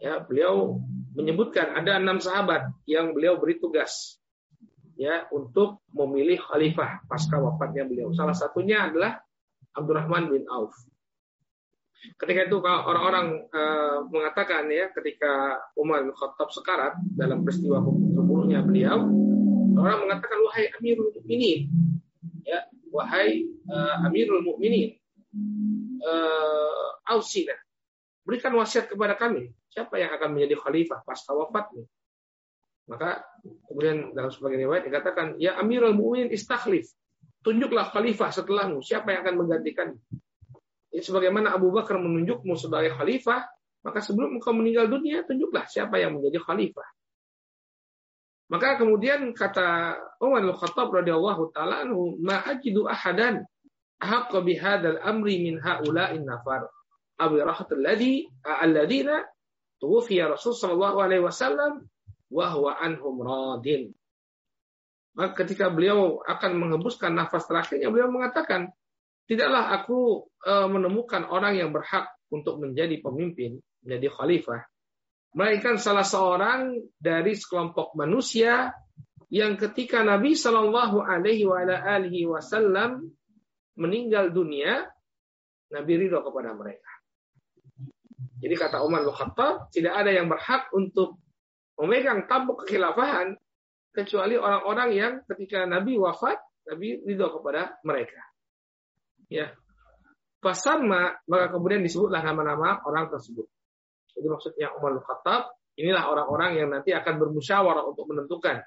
[0.00, 0.78] ya beliau
[1.12, 4.22] menyebutkan ada enam sahabat yang beliau beri tugas
[4.96, 8.12] ya untuk memilih khalifah pasca wafatnya beliau.
[8.12, 9.18] Salah satunya adalah
[9.72, 10.72] Abdurrahman bin Auf.
[12.02, 19.06] Ketika itu orang-orang uh, mengatakan ya ketika Umar bin Khattab sekarat dalam peristiwa terbunuhnya beliau,
[19.78, 21.70] orang mengatakan wahai Amirul Mukminin,
[22.42, 24.98] ya wahai uh, Amirul Mukminin,
[26.02, 27.54] uh, ausina,
[28.26, 29.54] berikan wasiat kepada kami.
[29.70, 31.86] Siapa yang akan menjadi khalifah pasca wafatnya.
[32.90, 33.22] Maka
[33.70, 36.90] kemudian dalam sebagian riwayat dikatakan ya Amirul Mukminin istakhlif,
[37.46, 38.82] tunjuklah khalifah setelahmu.
[38.82, 39.94] Siapa yang akan menggantikan
[41.00, 43.48] sebagaimana Abu Bakar menunjukmu sebagai khalifah,
[43.80, 46.88] maka sebelum engkau meninggal dunia, tunjuklah siapa yang menjadi khalifah.
[48.52, 53.48] Maka kemudian kata Umar al-Khattab radhiyallahu taala anhu, "Ma ajidu ahadan
[53.96, 56.68] ahaqqa bihadzal amri min haula'in nafar."
[57.16, 59.24] Abu rahat alladhi alladhina
[59.80, 61.88] tuwfiya Rasul sallallahu alaihi wasallam
[62.28, 63.96] wa huwa anhum radin.
[65.16, 68.72] Maka ketika beliau akan menghembuskan nafas terakhirnya, beliau mengatakan,
[69.22, 74.62] Tidaklah aku uh, menemukan orang yang berhak untuk menjadi pemimpin, menjadi khalifah,
[75.38, 78.74] melainkan salah seorang dari sekelompok manusia
[79.32, 83.14] yang ketika Nabi Shallallahu Alaihi Wasallam
[83.78, 84.90] meninggal dunia,
[85.72, 86.90] Nabi ridho kepada mereka.
[88.42, 91.16] Jadi kata Umar bin Khattab, tidak ada yang berhak untuk
[91.78, 93.38] memegang tampuk kekhilafahan
[93.94, 98.31] kecuali orang-orang yang ketika Nabi wafat, Nabi ridho kepada mereka
[99.32, 99.48] ya
[100.42, 103.46] Fasama maka kemudian disebutlah nama-nama orang tersebut.
[104.10, 108.58] Jadi maksudnya Umar bin Khattab inilah orang-orang yang nanti akan bermusyawarah untuk menentukan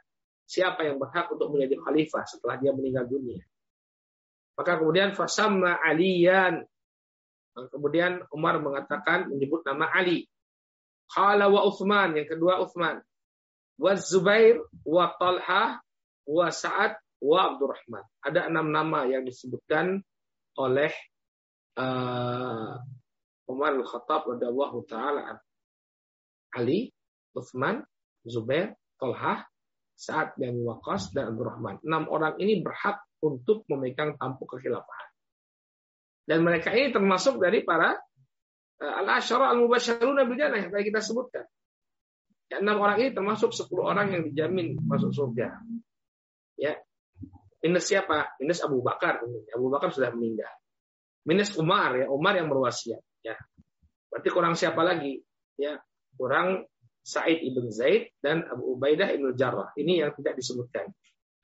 [0.47, 3.43] siapa yang berhak untuk menjadi khalifah setelah dia meninggal dunia.
[4.55, 6.63] Maka kemudian fasama Aliyan.
[7.75, 10.31] Kemudian Umar mengatakan menyebut nama Ali.
[11.11, 13.03] Khala wa Uthman, yang kedua Uthman.
[13.75, 15.83] Wa Zubair, wa Talha,
[16.23, 18.03] wa Sa'ad, wa Abdurrahman.
[18.23, 19.99] Ada enam nama yang disebutkan
[20.55, 20.91] oleh
[21.79, 22.75] uh,
[23.45, 25.37] Umar al-Khattab radhiyallahu taala
[26.55, 26.89] Ali,
[27.35, 27.83] Utsman,
[28.23, 29.43] Zubair, Tolhah,
[29.95, 31.83] Sa'ad dan Waqas dan Abdurrahman.
[31.83, 35.09] Enam orang ini berhak untuk memegang tampuk kekhilafahan.
[36.25, 37.95] Dan mereka ini termasuk dari para
[38.79, 41.45] uh, al-asyara al-mubasyaruna bil yang tadi kita sebutkan.
[42.45, 45.59] Ya, enam orang ini termasuk sepuluh orang yang dijamin masuk surga.
[46.61, 46.77] Ya.
[47.65, 48.37] Minus siapa?
[48.37, 49.25] Minus Abu Bakar.
[49.25, 50.53] Abu Bakar sudah meninggal.
[51.25, 53.33] Minus Umar ya, Umar yang berwasiat ya.
[54.13, 55.17] Berarti kurang siapa lagi?
[55.57, 55.81] Ya,
[56.13, 56.69] kurang
[57.01, 59.73] Said ibn Zaid dan Abu Ubaidah ibn Jarrah.
[59.73, 60.89] Ini yang tidak disebutkan.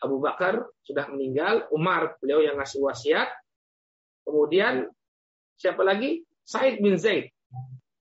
[0.01, 3.29] Abu Bakar sudah meninggal, Umar beliau yang ngasih wasiat.
[4.25, 4.89] Kemudian
[5.57, 6.25] siapa lagi?
[6.45, 7.29] Said bin Zaid.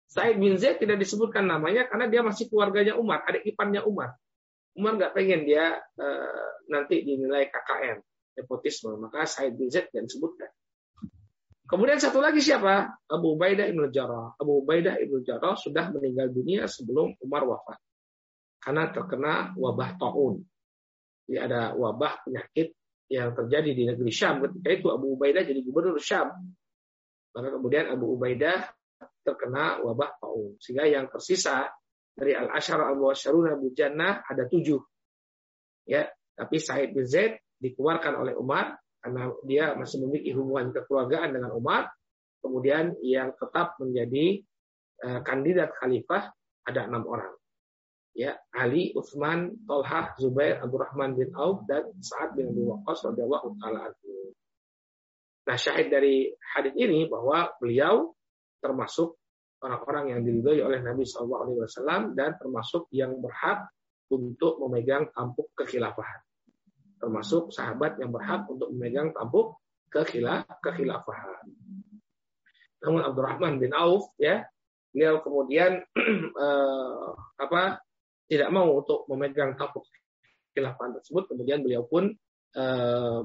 [0.08, 4.15] Said bin Zaid tidak disebutkan namanya karena dia masih keluarganya Umar, adik iparnya Umar.
[4.75, 8.03] Umar nggak pengen dia uh, nanti dinilai KKN,
[8.35, 10.51] nepotisme, maka Said bin Zaid tidak disebutkan.
[11.65, 12.93] Kemudian satu lagi siapa?
[13.09, 14.38] Abu Ubaidah ibn Jarrah.
[14.38, 17.81] Abu Ubaidah ibn Jarrah sudah meninggal dunia sebelum Umar wafat.
[18.61, 20.45] Karena terkena wabah taun.
[21.25, 22.77] Jadi ada wabah penyakit
[23.09, 24.45] yang terjadi di negeri Syam.
[24.45, 26.38] Ketika itu Abu Ubaidah jadi gubernur Syam.
[27.33, 28.69] Maka kemudian Abu Ubaidah
[29.25, 30.61] terkena wabah taun.
[30.61, 31.65] Sehingga yang tersisa
[32.15, 34.80] dari Al-Ashar Al-Muasyarun Abu Jannah ada tujuh.
[35.86, 41.51] Ya, tapi Said bin Zaid dikeluarkan oleh Umar karena dia masih memiliki hubungan kekeluargaan dengan
[41.54, 41.91] Umar.
[42.41, 44.41] Kemudian yang tetap menjadi
[45.06, 46.34] uh, kandidat khalifah
[46.65, 47.34] ada enam orang
[48.15, 53.91] ya Ali, Utsman, Tolhah, Zubair, Abdurrahman bin Auf dan Sa'ad bin Abi Waqqas radhiyallahu taala.
[55.45, 58.15] Nah, syahid dari hadis ini bahwa beliau
[58.63, 59.19] termasuk
[59.65, 63.65] orang-orang yang diridhoi oleh Nabi Shallallahu alaihi wasallam dan termasuk yang berhak
[64.13, 66.21] untuk memegang tampuk kekhilafahan.
[67.01, 69.58] Termasuk sahabat yang berhak untuk memegang tampuk
[69.89, 71.49] kekhilaf kekhilafahan.
[72.86, 74.45] Namun Abdurrahman bin Auf ya,
[74.93, 75.82] beliau kemudian
[76.45, 77.08] eh,
[77.41, 77.82] apa
[78.30, 79.86] tidak mau untuk memegang tampuk
[80.56, 82.10] khilafah tersebut, kemudian beliau pun
[82.56, 82.65] e,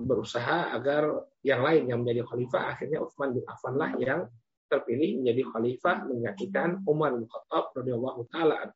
[0.03, 4.27] berusaha agar yang lain yang menjadi khalifah, akhirnya Utsman bin Affan lah yang
[4.71, 8.71] terpilih menjadi khalifah menggantikan Umar bin Khattab radhiyallahu taala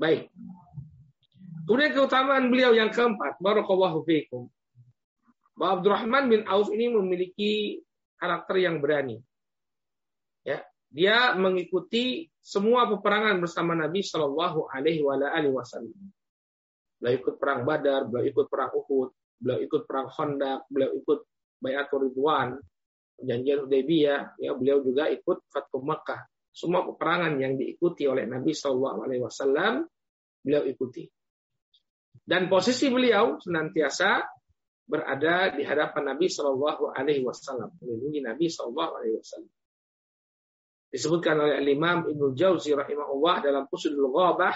[0.00, 0.32] Baik.
[1.64, 4.50] Kemudian keutamaan beliau yang keempat, barakallahu fiikum.
[5.54, 7.78] Bahwa Abdurrahman bin Auf ini memiliki
[8.18, 9.22] karakter yang berani.
[10.42, 15.94] Ya, dia mengikuti semua peperangan bersama Nabi Shallallahu Alaihi Wasallam.
[17.00, 21.20] Beliau ikut perang Badar, beliau ikut perang Uhud, beliau ikut perang Khandaq, beliau ikut
[21.64, 22.60] Bayatul Ridwan,
[23.18, 26.26] perjanjian Hudaybiyah, ya beliau juga ikut Fathu Makkah.
[26.54, 29.82] Semua peperangan yang diikuti oleh Nabi Shallallahu Alaihi Wasallam,
[30.42, 31.06] beliau ikuti.
[32.24, 34.22] Dan posisi beliau senantiasa
[34.86, 39.52] berada di hadapan Nabi Shallallahu Alaihi Wasallam, melindungi Nabi Shallallahu Alaihi Wasallam
[40.94, 44.54] disebutkan oleh Imam Ibnu Jauzi rahimahullah dalam Usudul Ghabah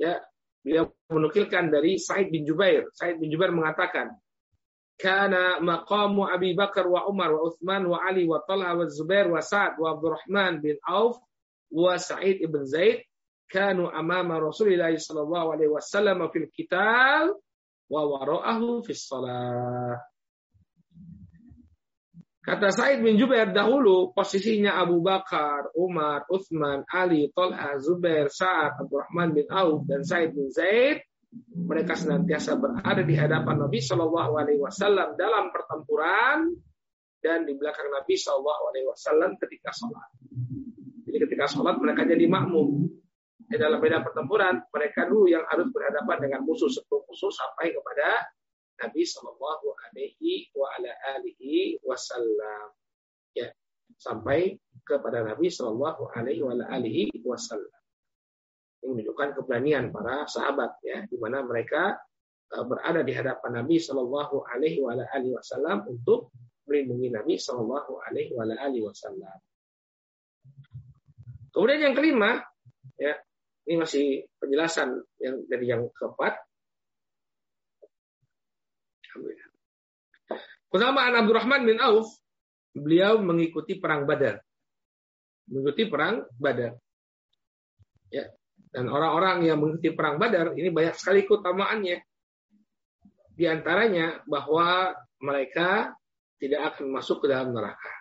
[0.00, 0.16] ya
[0.64, 4.16] beliau menukilkan dari Said bin Jubair Said bin Jubair mengatakan
[4.96, 9.40] kana maqamu Abi Bakar wa Umar wa Uthman wa Ali wa Talha wa Zubair wa
[9.44, 11.20] Sa'ad wa Abdurrahman bin Auf
[11.70, 13.04] wa Sa'id ibn Zaid
[13.52, 17.36] kanu amama Rasulullah sallallahu alaihi wasallam fil qital
[17.86, 20.00] wa wara'ahu fis salah
[22.46, 29.34] Kata Said bin Jubair dahulu posisinya Abu Bakar, Umar, Uthman, Ali, Tolha, Zubair, Sa'ad, Abdurrahman
[29.34, 31.02] bin Auf, dan Said bin Zaid.
[31.56, 36.52] Mereka senantiasa berada di hadapan Nabi Shallallahu Alaihi Wasallam dalam pertempuran
[37.20, 40.08] dan di belakang Nabi Shallallahu Alaihi Wasallam ketika sholat.
[41.08, 42.86] Jadi ketika sholat mereka jadi makmum.
[43.46, 48.26] Di dalam beda pertempuran mereka dulu yang harus berhadapan dengan musuh sebelum musuh sampai kepada
[48.82, 50.50] Nabi Shallallahu Alaihi
[51.86, 52.66] Wasallam.
[53.38, 53.54] Ya,
[53.96, 56.42] sampai kepada Nabi Shallallahu Alaihi
[57.22, 57.85] Wasallam.
[58.82, 61.96] Ini menunjukkan keberanian para sahabat ya, di mana mereka
[62.52, 64.80] uh, berada di hadapan Nabi Shallallahu Alaihi
[65.32, 66.34] Wasallam untuk
[66.66, 69.38] melindungi Nabi Shallallahu Alaihi Wasallam.
[71.50, 72.44] Kemudian yang kelima,
[73.00, 73.16] ya,
[73.64, 76.46] ini masih penjelasan yang dari yang keempat
[80.66, 82.10] Keutamaan Abdurrahman bin Auf,
[82.76, 84.42] beliau mengikuti perang Badar.
[85.48, 86.76] Mengikuti perang Badar.
[88.12, 88.28] Ya.
[88.76, 91.96] Dan orang-orang yang mengikuti perang Badar ini banyak sekali keutamaannya.
[93.32, 94.92] Di antaranya bahwa
[95.24, 95.96] mereka
[96.36, 97.92] tidak akan masuk ke dalam neraka.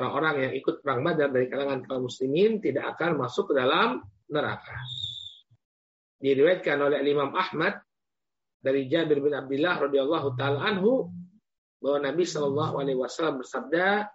[0.00, 4.00] Orang-orang yang ikut perang Badar dari kalangan kaum muslimin tidak akan masuk ke dalam
[4.32, 4.80] neraka.
[6.16, 7.76] Diriwayatkan oleh Imam Ahmad
[8.56, 11.12] dari Jabir bin Abdullah radhiyallahu taala anhu
[11.76, 14.08] bahwa Nabi Shallallahu alaihi wasallam bersabda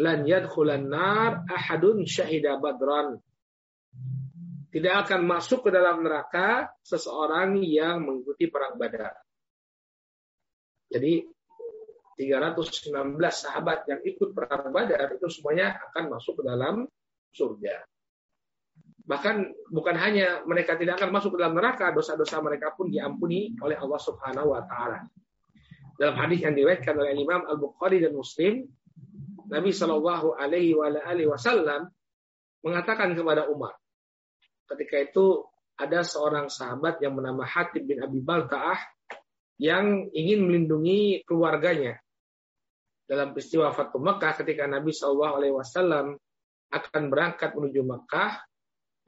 [0.00, 3.20] lan yadkhulan nar ahadun syahida badran
[4.68, 9.16] tidak akan masuk ke dalam neraka seseorang yang mengikuti perang Badar.
[10.88, 11.24] Jadi
[12.18, 16.84] 319 sahabat yang ikut perang Badar itu semuanya akan masuk ke dalam
[17.32, 17.84] surga.
[19.08, 19.36] Bahkan
[19.72, 23.96] bukan hanya mereka tidak akan masuk ke dalam neraka, dosa-dosa mereka pun diampuni oleh Allah
[23.96, 25.00] Subhanahu wa taala.
[25.96, 28.68] Dalam hadis yang diriwayatkan oleh Imam Al-Bukhari dan Muslim,
[29.48, 30.76] Nabi Shallallahu alaihi
[31.24, 31.88] wasallam
[32.60, 33.80] mengatakan kepada Umar,
[34.68, 35.44] ketika itu
[35.78, 38.78] ada seorang sahabat yang bernama Hatib bin Abi Baltaah
[39.58, 41.98] yang ingin melindungi keluarganya
[43.08, 46.20] dalam peristiwa Fatu Mekah ketika Nabi Wasallam
[46.68, 48.44] akan berangkat menuju Mekah,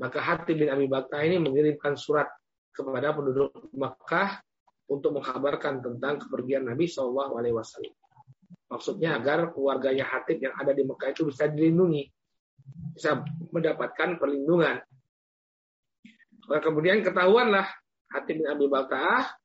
[0.01, 2.33] maka Hatib bin Abi Bakar ini mengirimkan surat
[2.73, 4.41] kepada penduduk Mekah
[4.89, 7.93] untuk mengkabarkan tentang kepergian Nabi Wasallam.
[8.73, 12.09] Maksudnya agar keluarganya Hatib yang ada di Mekah itu bisa dilindungi,
[12.97, 13.21] bisa
[13.53, 14.81] mendapatkan perlindungan.
[16.51, 17.71] Maka kemudian ketahuanlah
[18.11, 19.39] Hatib bin Abi Bakar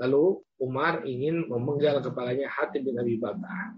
[0.00, 3.76] Lalu Umar ingin memenggal kepalanya Hatib bin Abi Bakar.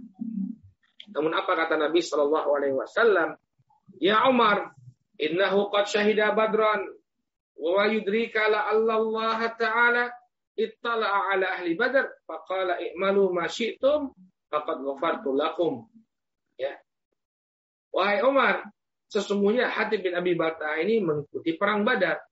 [1.10, 3.34] Namun apa kata Nabi Shallallahu Alaihi Wasallam?
[3.98, 4.72] Ya Umar,
[5.18, 6.86] innahu qad syahida badran
[7.58, 10.04] wa yudrika la Allah Ta'ala
[10.54, 14.14] ittala'a ala ahli badar faqala i'malu ma syi'tum
[14.50, 15.90] faqad ghafartu lakum.
[16.56, 16.78] Ya.
[17.90, 18.70] Wahai Umar,
[19.10, 22.22] sesungguhnya Hatib bin Abi Bakar ini mengikuti perang Badar.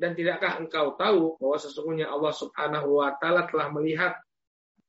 [0.00, 4.16] Dan tidakkah engkau tahu bahwa sesungguhnya Allah Subhanahu wa taala telah melihat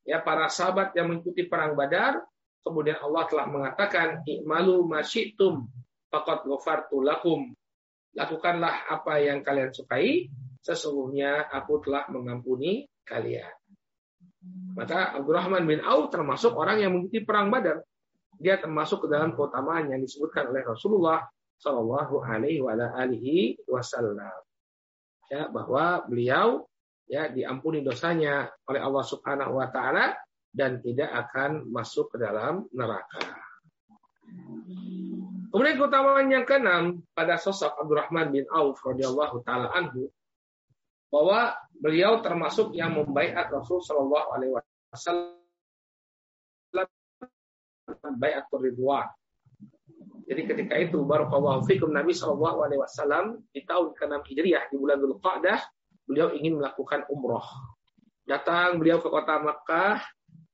[0.07, 2.23] ya para sahabat yang mengikuti perang Badar,
[2.63, 5.67] kemudian Allah telah mengatakan i'malu masyitum
[6.07, 7.51] faqad ghafartu lakum.
[8.15, 10.31] Lakukanlah apa yang kalian sukai,
[10.63, 13.51] sesungguhnya aku telah mengampuni kalian.
[14.79, 17.83] Maka Abdurrahman bin Auf termasuk orang yang mengikuti perang Badar.
[18.39, 21.19] Dia termasuk ke dalam keutamaan yang disebutkan oleh Rasulullah
[21.59, 22.63] Shallallahu Alaihi
[23.67, 24.39] Wasallam
[25.31, 26.67] ya bahwa beliau
[27.07, 30.11] ya diampuni dosanya oleh Allah Subhanahu wa taala
[30.51, 33.23] dan tidak akan masuk ke dalam neraka.
[35.51, 40.11] Kemudian keutamaan yang keenam pada sosok Abdurrahman bin Auf radhiyallahu taala anhu
[41.11, 44.51] bahwa beliau termasuk yang membaiat Rasul Shallallahu alaihi
[44.91, 45.35] wasallam
[48.59, 49.07] ridwan
[50.31, 55.03] jadi ketika itu barakallahu fikum Nabi Shallallahu alaihi wasallam di tahun ke-6 Hijriah di bulan
[55.03, 55.59] Dzulqa'dah
[56.07, 57.43] beliau ingin melakukan umroh.
[58.23, 59.99] Datang beliau ke kota Makkah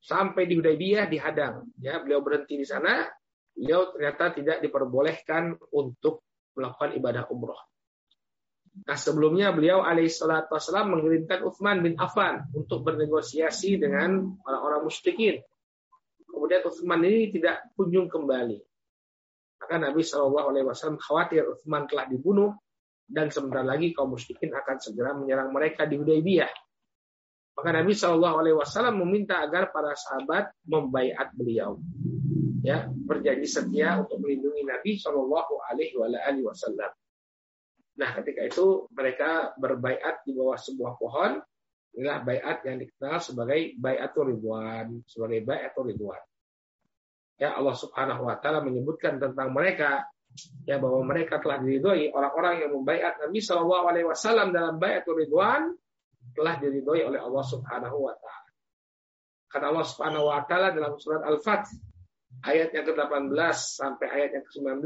[0.02, 1.70] sampai di Hudaybiyah dihadang.
[1.78, 3.06] Ya, beliau berhenti di sana.
[3.54, 6.26] Beliau ternyata tidak diperbolehkan untuk
[6.58, 7.62] melakukan ibadah umroh.
[8.82, 15.38] Nah sebelumnya beliau alaihissalatu wassalam mengirimkan Uthman bin Affan untuk bernegosiasi dengan orang-orang musyrikin.
[16.26, 18.58] Kemudian Uthman ini tidak kunjung kembali.
[19.58, 22.54] Maka Nabi Shallallahu Alaihi Wasallam khawatir Utsman telah dibunuh
[23.10, 26.52] dan sebentar lagi kaum musyrikin akan segera menyerang mereka di Hudaybiyah.
[27.58, 31.82] Maka Nabi Shallallahu Alaihi Wasallam meminta agar para sahabat membaiat beliau,
[32.62, 35.98] ya berjanji setia untuk melindungi Nabi Shallallahu Alaihi
[36.46, 36.94] Wasallam.
[37.98, 41.42] Nah, ketika itu mereka berbaiat di bawah sebuah pohon.
[41.98, 46.22] Inilah baiat yang dikenal sebagai baiatul ridwan, sebagai baiatul ridwan
[47.38, 50.10] ya Allah Subhanahu wa taala menyebutkan tentang mereka
[50.66, 55.74] ya bahwa mereka telah diridhoi orang-orang yang membaiat Nabi Shallallahu alaihi wasallam dalam baiatul ridwan
[56.34, 58.50] telah diridhoi oleh Allah Subhanahu wa taala.
[59.48, 61.72] Kata Allah Subhanahu wa taala dalam surat Al-Fath
[62.44, 64.84] ayat yang ke-18 sampai ayat yang ke-19.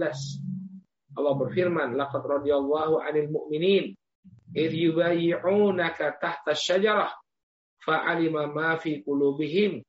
[1.11, 3.91] Allah berfirman, "Laqad radiyallahu 'anil mu'minin
[4.55, 7.11] idh yubayyi'unaka tahta asy-syajarah
[7.83, 9.81] fa'alima ma fi qulubihim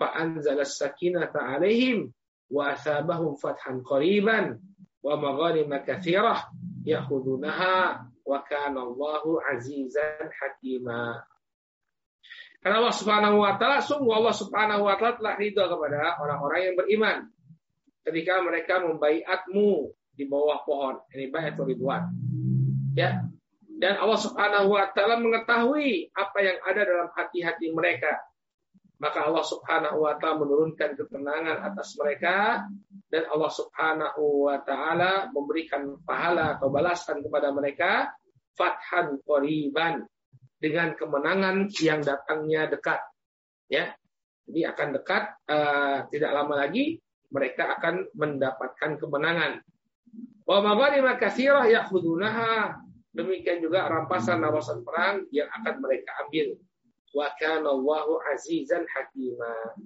[0.00, 2.12] فأنزل السكينة عليهم
[2.50, 4.60] وأثابهم فتحا قريبا
[5.02, 6.36] ومغانم كثيرة
[6.86, 11.22] يأخذونها وكان الله عزيزا حكيما
[12.60, 16.76] Karena Allah Subhanahu wa taala sungguh Allah Subhanahu wa taala telah ridha kepada orang-orang yang
[16.76, 17.16] beriman
[18.04, 21.00] ketika mereka membaiatmu di bawah pohon.
[21.08, 22.12] Ini baiatul ridwan.
[22.92, 23.24] Ya.
[23.80, 28.20] Dan Allah Subhanahu wa taala mengetahui apa yang ada dalam hati-hati mereka
[28.95, 32.63] maka Allah Subhanahu wa taala menurunkan ketenangan atas mereka
[33.11, 38.15] dan Allah Subhanahu wa taala memberikan pahala atau balasan kepada mereka
[38.55, 40.07] fathan qoriban
[40.55, 43.03] dengan kemenangan yang datangnya dekat.
[43.67, 43.91] Ya
[44.45, 47.01] jadi akan dekat uh, tidak lama lagi
[47.33, 49.59] mereka akan mendapatkan kemenangan.
[50.45, 51.65] Wa maghanima katsirah
[53.15, 56.55] demikian juga rampasan-rampasan perang yang akan mereka ambil
[57.15, 59.79] wa kana Allahu azizan hakima.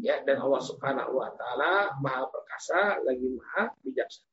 [0.00, 4.32] Ya, dan Allah Subhanahu wa taala Maha perkasa lagi Maha bijaksana.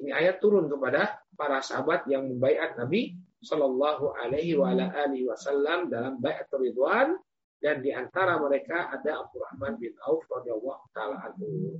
[0.00, 6.16] Ini ayat turun kepada para sahabat yang membaiat Nabi Shallallahu alaihi wa alihi wasallam dalam
[6.20, 7.20] baiat ridwan
[7.60, 11.76] dan di antara mereka ada Abdurrahman bin Auf radhiyallahu taala anhu.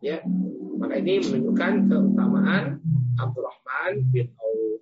[0.00, 0.24] Ya,
[0.80, 2.80] maka ini menunjukkan keutamaan
[3.20, 4.80] Abdurrahman bin Auf.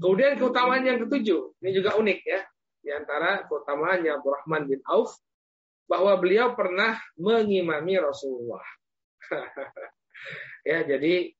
[0.00, 2.40] Kemudian keutamaan yang ketujuh, ini juga unik ya,
[2.84, 5.16] di antara keutamaannya Abdurrahman bin Auf
[5.84, 8.64] bahwa beliau pernah mengimami Rasulullah.
[10.68, 11.32] ya, jadi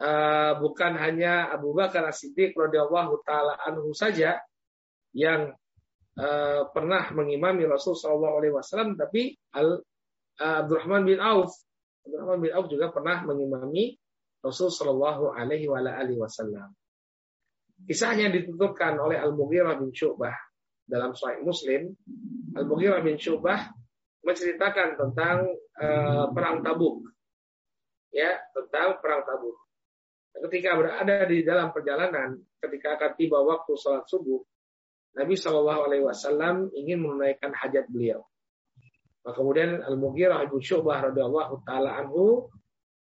[0.00, 4.40] uh, bukan hanya Abu Bakar As-Siddiq radhiyallahu taala anhu saja
[5.16, 5.52] yang
[6.20, 9.80] uh, pernah mengimami Rasul Shallallahu Alaihi Wasallam, tapi Al
[10.40, 11.52] uh, Abdurrahman bin Auf,
[12.04, 13.96] Abdurrahman bin Auf juga pernah mengimami
[14.44, 16.70] Rasul Shallallahu Alaihi Wasallam.
[17.86, 20.34] Kisahnya ditutupkan oleh Al Mughirah bin Syu'bah
[20.88, 21.94] dalam Sahih Muslim.
[22.56, 23.70] Al Mughirah bin Syu'bah
[24.24, 25.46] menceritakan tentang
[25.78, 27.06] uh, perang Tabuk,
[28.10, 29.56] ya tentang perang Tabuk.
[30.38, 34.38] Ketika berada di dalam perjalanan, ketika akan tiba waktu sholat subuh,
[35.18, 38.22] Nabi Shallallahu Alaihi Wasallam ingin menunaikan hajat beliau.
[39.26, 42.46] Maka kemudian Al Mughirah bin Syu'bah radhiyallahu taala anhu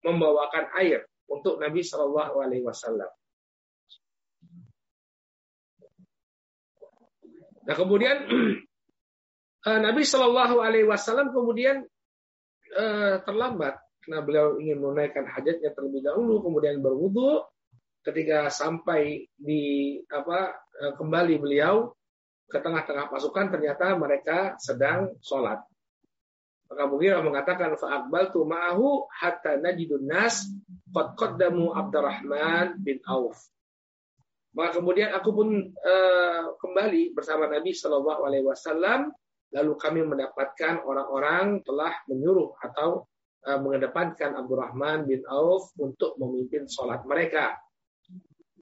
[0.01, 3.11] membawakan air untuk Nabi Shallallahu Alaihi Wasallam.
[7.67, 8.17] Nah kemudian
[9.69, 11.83] eh, Nabi Shallallahu Alaihi Wasallam kemudian
[12.73, 17.43] eh, terlambat karena beliau ingin menunaikan hajatnya terlebih dahulu, kemudian berwudu.
[18.07, 21.91] Ketika sampai di apa eh, kembali beliau
[22.47, 25.59] ke tengah-tengah pasukan ternyata mereka sedang sholat.
[26.71, 30.47] Maka Mughirah mengatakan fa'akbal tu ma'ahu hatta najidun nas
[30.95, 33.39] qad qaddamu Abdurrahman bin Auf.
[34.57, 39.13] Maka kemudian aku pun uh, kembali bersama Nabi Shallallahu Alaihi Wasallam.
[39.53, 43.05] Lalu kami mendapatkan orang-orang telah menyuruh atau
[43.47, 47.55] uh, mengedepankan Abdurrahman bin Auf untuk memimpin sholat mereka.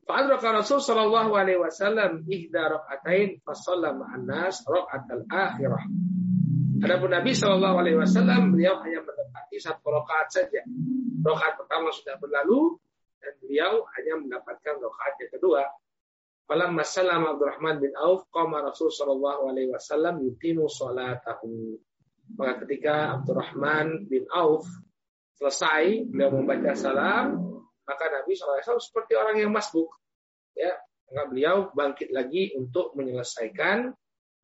[0.05, 5.81] Fa'adraka Rasul sallallahu alaihi wasallam ihda rakaatain fa shalla ma'an nas rakaatal akhirah.
[6.85, 10.61] Adapun Nabi sallallahu alaihi wasallam beliau hanya mendapati satu rakaat saja.
[11.25, 12.77] Rakaat pertama sudah berlalu
[13.17, 15.63] dan beliau hanya mendapatkan rakaat yang kedua.
[16.45, 21.81] Falam masallam Abdurrahman bin Auf qama Rasul sallallahu alaihi wasallam yutimu salatahu.
[22.37, 24.69] Maka ketika Abdurrahman bin Auf
[25.41, 29.93] selesai beliau membaca salam maka Nabi SAW seperti orang yang masbuk.
[30.57, 30.73] Ya,
[31.13, 33.93] maka beliau bangkit lagi untuk menyelesaikan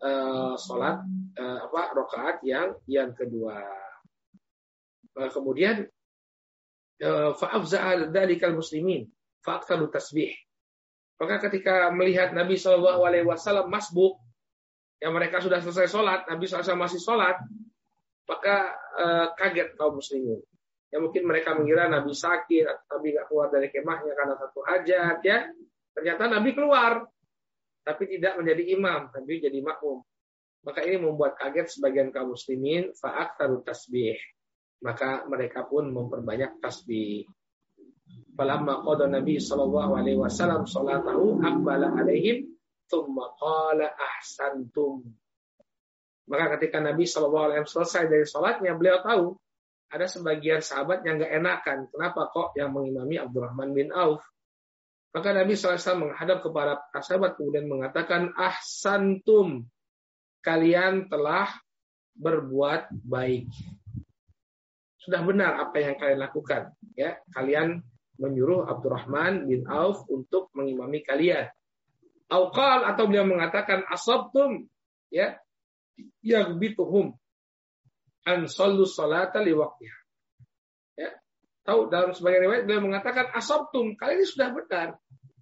[0.04, 1.00] uh, sholat
[1.40, 3.64] uh, apa rokaat yang yang kedua.
[5.16, 5.88] Uh, kemudian
[7.40, 9.08] faafza'al dalikal muslimin
[9.40, 10.36] fa'aktalu tasbih.
[11.20, 14.16] Maka ketika melihat Nabi Shallallahu Alaihi Wasallam masbuk,
[15.00, 17.40] yang mereka sudah selesai sholat, Nabi SAW masih sholat,
[18.28, 20.44] maka uh, kaget kaum muslimin.
[20.92, 25.48] Ya mungkin mereka mengira Nabi sakit, Nabi nggak keluar dari kemahnya karena satu hajat, ya.
[25.96, 27.08] Ternyata Nabi keluar,
[27.80, 30.04] tapi tidak menjadi imam, tapi jadi makmum.
[30.60, 34.20] Maka ini membuat kaget sebagian kaum muslimin, fa'ak tasbih.
[34.84, 37.24] Maka mereka pun memperbanyak tasbih.
[38.40, 42.48] Falamma qada Nabi sallallahu alaihi wasallam salatahu aqbala alaihim
[42.88, 45.04] thumma qala ahsantum.
[46.24, 49.36] Maka ketika Nabi sallallahu alaihi wasallam selesai dari salatnya, beliau tahu
[49.92, 51.78] ada sebagian sahabat yang nggak enakan.
[51.92, 54.24] Kenapa kok yang mengimami Abdurrahman bin Auf?
[55.12, 59.68] Maka Nabi SAW menghadap kepada para sahabat kemudian mengatakan, Ahsantum,
[60.40, 61.50] kalian telah
[62.16, 63.52] berbuat baik.
[64.96, 66.72] Sudah benar apa yang kalian lakukan.
[66.96, 67.84] ya Kalian
[68.20, 71.48] menyuruh Abdurrahman bin Auf untuk mengimami kalian.
[72.30, 74.70] Aukal atau beliau mengatakan asabtum
[75.10, 75.40] ya
[76.22, 77.16] yang bituhum
[78.28, 79.98] an sallu salata li waktiha.
[81.00, 81.10] Ya.
[81.64, 84.88] Tahu dalam sebagian riwayat beliau mengatakan asabtum, kalian ini sudah benar.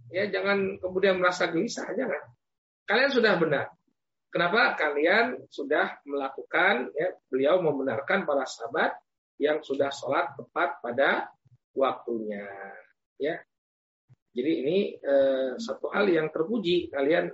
[0.08, 2.22] Ya, jangan kemudian merasa gelisah, jangan.
[2.88, 3.66] Kalian sudah benar.
[4.28, 8.92] Kenapa kalian sudah melakukan ya beliau membenarkan para sahabat
[9.40, 11.32] yang sudah sholat tepat pada
[11.74, 12.46] waktunya
[13.18, 13.36] ya
[14.32, 17.32] jadi ini eh, satu hal yang terpuji kalian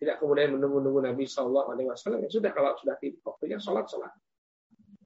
[0.00, 4.12] tidak kemudian menunggu-nunggu Nabi Shallallahu Alaihi Wasallam ya sudah kalau sudah tiba waktunya sholat sholat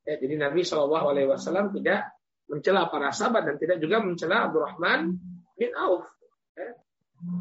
[0.04, 2.12] Ya, jadi Nabi Shallallahu Alaihi Wasallam tidak
[2.44, 5.16] mencela para sahabat dan tidak juga mencela Abdurrahman
[5.56, 6.04] bin Auf.
[6.52, 6.76] Ya.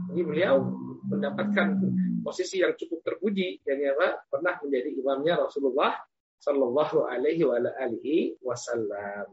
[0.07, 0.63] Jadi beliau
[1.03, 1.75] mendapatkan
[2.23, 5.91] posisi yang cukup terpuji dan apa pernah menjadi imamnya Rasulullah
[6.39, 9.27] Shallallahu Alaihi Wasallam.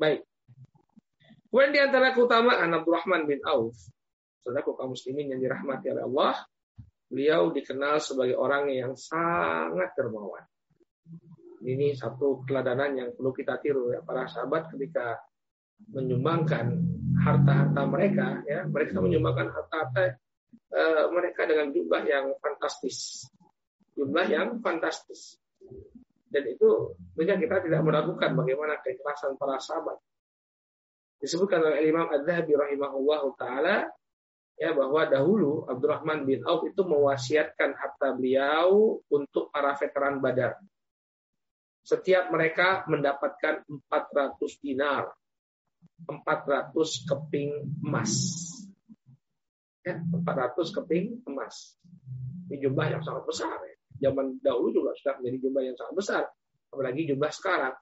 [0.00, 0.24] Baik.
[1.50, 3.74] Kemudian di antara keutamaan Abdurrahman bin Auf,
[4.38, 6.34] saudara kaum muslimin yang dirahmati oleh Allah,
[7.10, 10.46] beliau dikenal sebagai orang yang sangat dermawan
[11.60, 15.20] ini satu keladanan yang perlu kita tiru ya para sahabat ketika
[15.92, 16.72] menyumbangkan
[17.20, 20.16] harta-harta mereka ya mereka menyumbangkan harta-harta
[20.72, 20.82] e,
[21.12, 23.28] mereka dengan jumlah yang fantastis
[24.00, 25.36] jumlah yang fantastis.
[26.30, 29.98] Dan itu tentunya kita tidak meragukan bagaimana keikhlasan para sahabat.
[31.20, 33.76] Disebutkan oleh Imam Az-Zahabi rahimahullah taala
[34.56, 40.56] ya bahwa dahulu Abdurrahman bin Auf itu mewasiatkan harta beliau untuk para veteran Badar.
[41.80, 45.08] Setiap mereka mendapatkan 400 dinar,
[46.04, 46.76] 400
[47.08, 47.50] keping
[47.84, 48.12] emas.
[49.80, 51.80] Ya, 400 keping emas.
[52.52, 53.56] Ini jumlah yang sangat besar.
[53.64, 53.76] Ya.
[54.08, 56.22] Zaman dahulu juga sudah menjadi jumlah yang sangat besar.
[56.68, 57.74] Apalagi jumlah sekarang.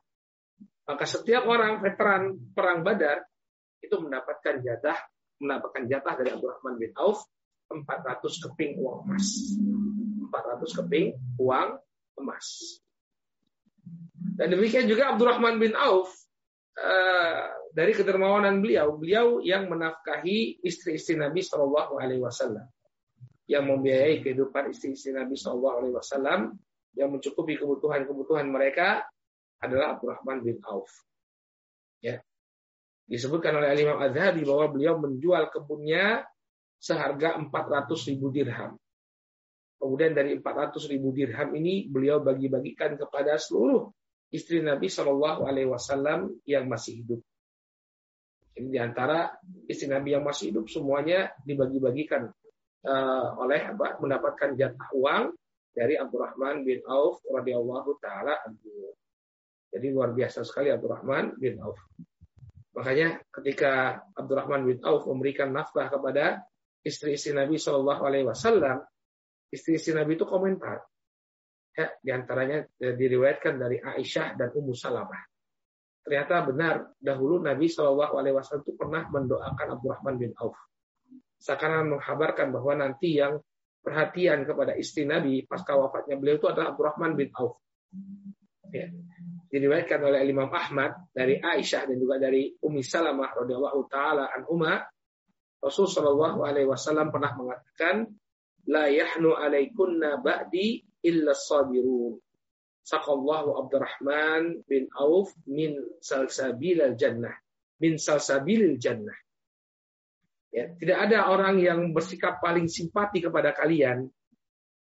[0.89, 3.20] Maka setiap orang veteran perang Badar
[3.84, 4.97] itu mendapatkan jatah
[5.39, 7.22] mendapatkan jatah dari Abdurrahman bin Auf
[7.68, 9.26] 400 keping uang emas.
[10.32, 11.07] 400 keping
[11.39, 11.68] uang
[12.18, 12.47] emas.
[14.39, 16.11] Dan demikian juga Abdurrahman bin Auf
[16.74, 22.66] eh, dari kedermawanan beliau, beliau yang menafkahi istri-istri Nabi Shallallahu Alaihi Wasallam
[23.49, 26.41] yang membiayai kehidupan istri-istri Nabi Shallallahu Alaihi Wasallam
[26.97, 29.07] yang mencukupi kebutuhan-kebutuhan mereka
[29.59, 30.90] adalah Abdurrahman bin Auf.
[32.02, 32.22] Ya.
[33.09, 36.28] Disebutkan oleh Imam Az-Zahabi bahwa beliau menjual kebunnya
[36.78, 38.76] seharga 400 ribu dirham.
[39.78, 43.88] Kemudian dari 400 ribu dirham ini beliau bagi-bagikan kepada seluruh
[44.34, 47.20] istri Nabi Shallallahu Alaihi Wasallam yang masih hidup.
[48.59, 49.38] Ini di antara
[49.70, 52.26] istri Nabi yang masih hidup semuanya dibagi-bagikan
[52.84, 55.32] uh, oleh apa mendapatkan jatah uang
[55.70, 58.98] dari Abdurrahman bin Auf radhiyallahu taala anhu.
[59.68, 61.76] Jadi luar biasa sekali Abdurrahman bin Auf.
[62.72, 66.44] Makanya ketika Abdurrahman bin Auf memberikan nafkah kepada
[66.80, 68.80] istri-istri Nabi Shallallahu Alaihi Wasallam,
[69.52, 70.84] istri-istri Nabi itu komentar.
[71.78, 75.22] Ya, di antaranya diriwayatkan dari Aisyah dan Ummu Salamah.
[76.02, 80.56] Ternyata benar dahulu Nabi Shallallahu Alaihi Wasallam itu pernah mendoakan Abdurrahman bin Auf
[81.38, 83.38] seakan menghabarkan bahwa nanti yang
[83.78, 87.62] perhatian kepada istri Nabi pasca wafatnya beliau itu adalah Abdurrahman bin Auf.
[88.74, 88.90] Ya.
[89.49, 94.84] Diriwayatkan oleh Imam Ahmad dari Aisyah dan juga dari Umi Salamah radhiyallahu taala anhuma
[95.59, 98.07] Rasul Shallallahu alaihi wasallam pernah mengatakan
[98.68, 102.20] la yahnu alaikunna ba'di illa sabirun.
[102.84, 107.36] Saqallahu Abdurrahman bin Auf min salsabil jannah.
[107.80, 109.16] Min salsabil jannah.
[110.49, 114.09] Ya, tidak ada orang yang bersikap paling simpati kepada kalian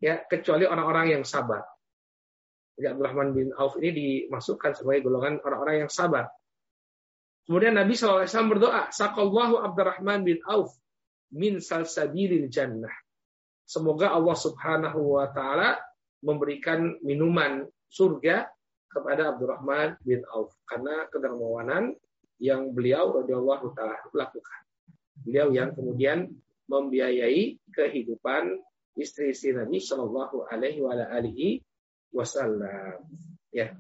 [0.01, 1.61] ya kecuali orang-orang yang sabar.
[2.87, 3.91] Abdurrahman bin Auf ini
[4.29, 6.31] dimasukkan sebagai golongan orang-orang yang sabar.
[7.45, 10.71] Kemudian Nabi SAW berdoa, Sakallahu Abdurrahman bin Auf
[11.35, 12.93] min salsabilil jannah.
[13.67, 15.79] Semoga Allah Subhanahu wa taala
[16.23, 18.47] memberikan minuman surga
[18.91, 21.95] kepada Abdurrahman bin Auf karena kedermawanan
[22.43, 24.61] yang beliau radhiyallahu taala lakukan.
[25.23, 26.33] Beliau yang kemudian
[26.67, 28.59] membiayai kehidupan
[28.99, 31.63] istri-istri Nabi Shallallahu Alaihi
[32.11, 33.07] Wasallam.
[33.55, 33.75] Ya.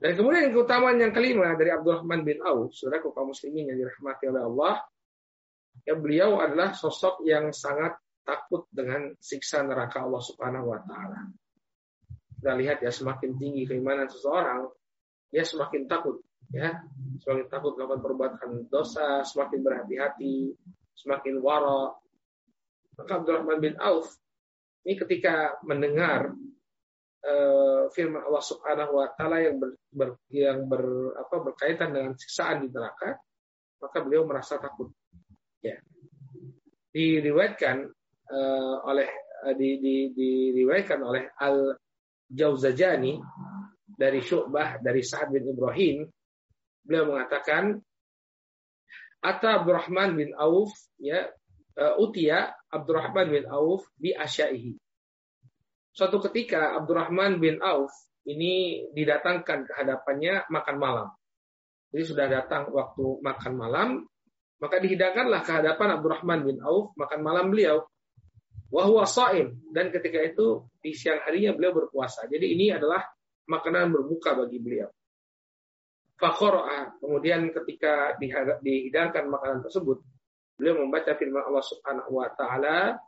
[0.00, 4.42] Dan kemudian keutamaan yang kelima dari Abdurrahman bin Auf, saudara kaum muslimin yang dirahmati oleh
[4.48, 4.74] Allah,
[5.84, 11.28] ya beliau adalah sosok yang sangat takut dengan siksa neraka Allah Subhanahu wa taala.
[12.40, 14.64] Kita lihat ya semakin tinggi keimanan seseorang,
[15.28, 16.82] dia semakin takut ya
[17.22, 20.50] semakin takut melakukan perbuatan dosa semakin berhati-hati
[20.98, 21.94] semakin wara
[22.98, 24.10] maka Abdurrahman bin Auf
[24.84, 26.32] ini ketika mendengar
[27.24, 32.64] uh, firman Allah Subhanahu wa taala yang ber, ber, yang ber, apa, berkaitan dengan siksaan
[32.64, 33.20] di neraka
[33.80, 34.92] maka beliau merasa takut.
[35.64, 35.80] Ya.
[36.92, 37.88] Diriwayatkan
[38.28, 39.08] uh, oleh
[39.48, 41.76] uh, di, di, diriwayatkan oleh Al
[42.30, 43.18] Jauzajani
[44.00, 46.06] dari Syu'bah dari Sa'ad bin Ibrahim
[46.86, 47.76] beliau mengatakan
[49.20, 51.28] Ata Abdurrahman bin Auf ya
[51.98, 54.78] utia Abdurrahman bin Auf bi asyaihi.
[55.90, 57.90] Suatu ketika Abdurrahman bin Auf
[58.28, 61.08] ini didatangkan ke hadapannya makan malam.
[61.90, 63.88] Jadi sudah datang waktu makan malam,
[64.62, 67.82] maka dihidangkanlah ke hadapan Abdurrahman bin Auf makan malam beliau.
[68.70, 72.30] Wahwa saim dan ketika itu di siang harinya beliau berpuasa.
[72.30, 73.02] Jadi ini adalah
[73.50, 74.86] makanan berbuka bagi beliau.
[76.20, 77.00] Fakhoro'a.
[77.02, 78.14] Kemudian ketika
[78.62, 80.04] dihidangkan makanan tersebut,
[80.60, 83.00] beliau membaca firman Allah Subhanahu wa taala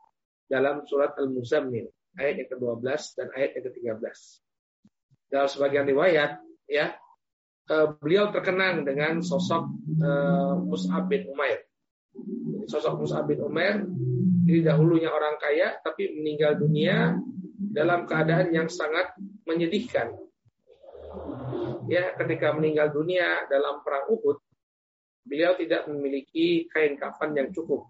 [0.48, 1.86] dalam surat Al-Muzammil
[2.16, 2.88] ayat yang ke-12
[3.20, 4.16] dan ayat yang ke-13.
[5.28, 6.96] Dalam sebagian riwayat ya,
[7.68, 9.64] eh, beliau terkenang dengan sosok
[10.00, 11.64] uh, Mus'ab bin Umair.
[12.68, 13.84] Sosok Mus'ab bin Umair
[14.48, 17.16] ini dahulunya orang kaya tapi meninggal dunia
[17.72, 19.14] dalam keadaan yang sangat
[19.48, 20.12] menyedihkan
[21.88, 24.38] ya ketika meninggal dunia dalam perang Uhud,
[25.22, 27.88] beliau tidak memiliki kain kafan yang cukup.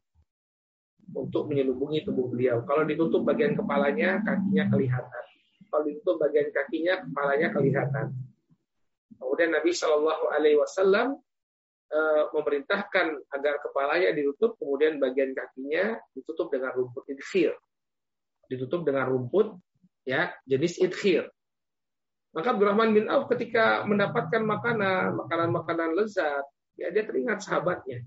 [1.13, 2.65] untuk menyelubungi tubuh beliau.
[2.65, 5.25] Kalau ditutup bagian kepalanya, kakinya kelihatan.
[5.69, 8.07] Kalau ditutup bagian kakinya, kepalanya kelihatan.
[9.19, 11.19] Kemudian Nabi Shallallahu Alaihi Wasallam
[11.91, 17.57] eh, memerintahkan agar kepalanya ditutup, kemudian bagian kakinya ditutup dengan rumput idkhir.
[18.49, 19.59] Ditutup dengan rumput
[20.07, 21.29] ya jenis idkhir.
[22.33, 26.45] Maka Abdurrahman bin Auf ketika mendapatkan makanan, makanan-makanan lezat,
[26.77, 28.05] ya dia teringat sahabatnya.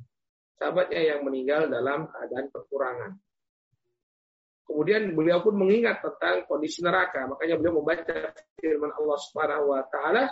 [0.56, 3.12] Sahabatnya yang meninggal dalam keadaan kekurangan.
[4.66, 7.30] Kemudian beliau pun mengingat tentang kondisi neraka.
[7.30, 10.26] Makanya beliau membaca firman Allah Subhanahu wa taala,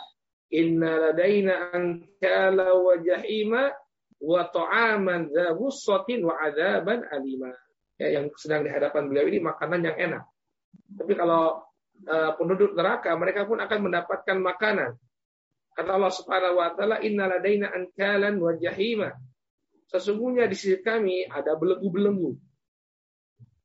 [0.50, 3.70] "Inna ladaina ankala wa jahima
[4.24, 7.54] wa ta'aman dza wa adzaban alima."
[8.02, 10.24] Ya, yang sedang di hadapan beliau ini makanan yang enak.
[10.98, 11.62] Tapi kalau
[12.10, 14.98] uh, penduduk neraka, mereka pun akan mendapatkan makanan.
[15.74, 19.14] Kata Allah Subhanahu wa taala, "Inna ladaina ankalan wa jahima."
[19.90, 22.34] Sesungguhnya di sisi kami ada belenggu-belenggu.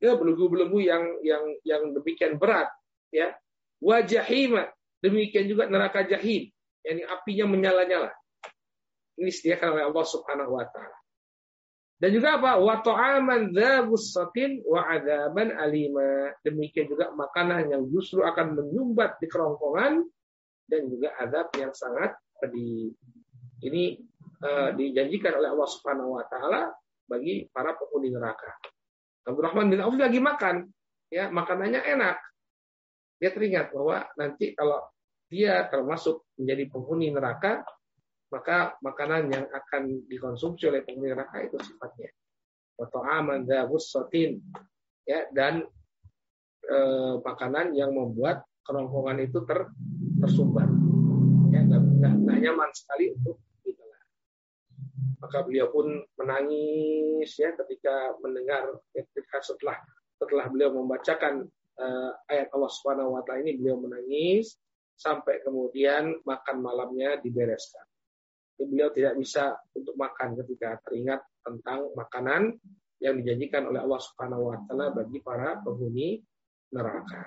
[0.01, 2.69] Ya, belenggu-belenggu yang yang yang demikian berat,
[3.13, 3.37] ya.
[3.81, 4.73] Wa jahima,
[5.05, 6.49] demikian juga neraka jahim,
[6.85, 8.11] yakni apinya menyala-nyala.
[9.19, 10.99] Ini disediakan oleh Allah Subhanahu wa taala.
[11.99, 12.63] Dan juga apa?
[12.63, 16.31] Wa ta'aman dzabussatin wa adzaban alima.
[16.47, 20.07] Demikian juga makanan yang justru akan menyumbat di kerongkongan
[20.69, 22.93] dan juga adab yang sangat pedih.
[23.65, 23.99] Ini
[24.45, 26.71] uh, dijanjikan oleh Allah Subhanahu wa taala
[27.09, 28.53] bagi para penghuni neraka.
[29.27, 30.69] Abdurrahman bin Auf lagi makan,
[31.13, 32.17] ya, makanannya enak.
[33.19, 34.79] Dia teringat bahwa nanti kalau
[35.29, 37.61] dia termasuk menjadi penghuni neraka,
[38.33, 42.13] maka makanan yang akan dikonsumsi oleh penghuni neraka itu sifatnya
[42.87, 43.43] aman
[45.09, 45.67] ya dan
[46.63, 46.79] e,
[47.25, 49.73] makanan yang membuat kerongkongan itu ter,
[50.21, 50.69] tersumbat.
[51.49, 53.89] Ya nggak nyaman sekali untuk kita
[55.19, 59.77] maka beliau pun menangis ya ketika mendengar ketika setelah
[60.19, 61.47] setelah beliau membacakan
[61.79, 64.59] uh, ayat Allah Subhanahu wa taala ini beliau menangis
[64.99, 67.87] sampai kemudian makan malamnya dibereskan.
[68.59, 72.59] Beliau tidak bisa untuk makan ketika teringat tentang makanan
[72.99, 76.19] yang dijanjikan oleh Allah Subhanahu wa taala bagi para penghuni
[76.75, 77.23] neraka.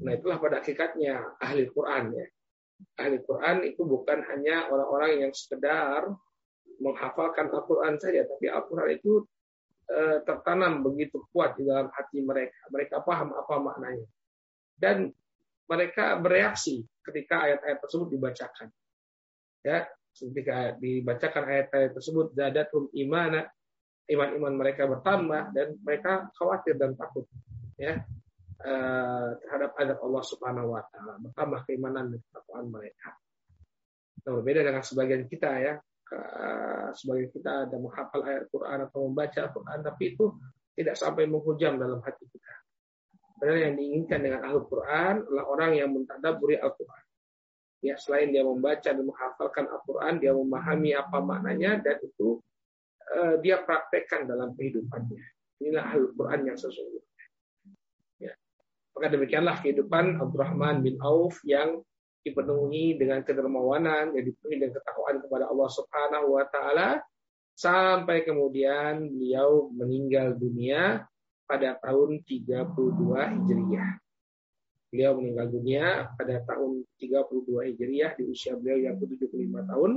[0.00, 2.26] Nah, itulah pada hakikatnya ahli Quran ya.
[2.96, 6.08] Ahli Quran itu bukan hanya orang-orang yang sekedar
[6.80, 9.20] menghafalkan Al-Quran saja, tapi Al-Quran itu
[9.84, 12.56] e, tertanam begitu kuat di dalam hati mereka.
[12.72, 14.08] Mereka paham apa maknanya.
[14.80, 15.12] Dan
[15.68, 18.72] mereka bereaksi ketika ayat-ayat tersebut dibacakan.
[19.60, 19.84] Ya,
[20.16, 23.44] ketika dibacakan ayat-ayat tersebut zadatum imana
[24.10, 27.28] iman-iman mereka bertambah dan mereka khawatir dan takut
[27.78, 28.02] ya
[28.64, 33.16] eh, terhadap adab Allah Subhanahu wa taala bertambah keimanan dan ketakwaan mereka.
[34.20, 35.74] Nah, berbeda dengan sebagian kita ya
[36.90, 40.34] sebagian kita ada menghafal ayat Quran atau membaca Al-Quran tapi itu
[40.74, 42.52] tidak sampai menghujam dalam hati kita.
[43.38, 47.04] Padahal yang diinginkan dengan Al-Quran adalah orang yang mentadaburi Al-Quran
[47.80, 52.36] ya selain dia membaca dan menghafalkan Al-Quran dia memahami apa maknanya dan itu
[53.16, 55.24] uh, dia praktekkan dalam kehidupannya
[55.64, 57.09] inilah Al-Quran yang sesungguhnya ya.
[59.00, 61.80] Maka demikianlah kehidupan Abdurrahman bin Auf yang
[62.20, 67.00] dipenuhi dengan kedermawanan yang dipenuhi dengan ketakwaan kepada Allah Subhanahu wa taala
[67.56, 71.08] sampai kemudian beliau meninggal dunia
[71.48, 72.76] pada tahun 32
[73.08, 73.90] Hijriah.
[74.92, 79.92] Beliau meninggal dunia pada tahun 32 Hijriah di usia beliau yang ke-75 tahun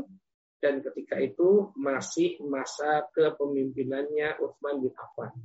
[0.64, 5.36] dan ketika itu masih masa kepemimpinannya Utsman bin Affan.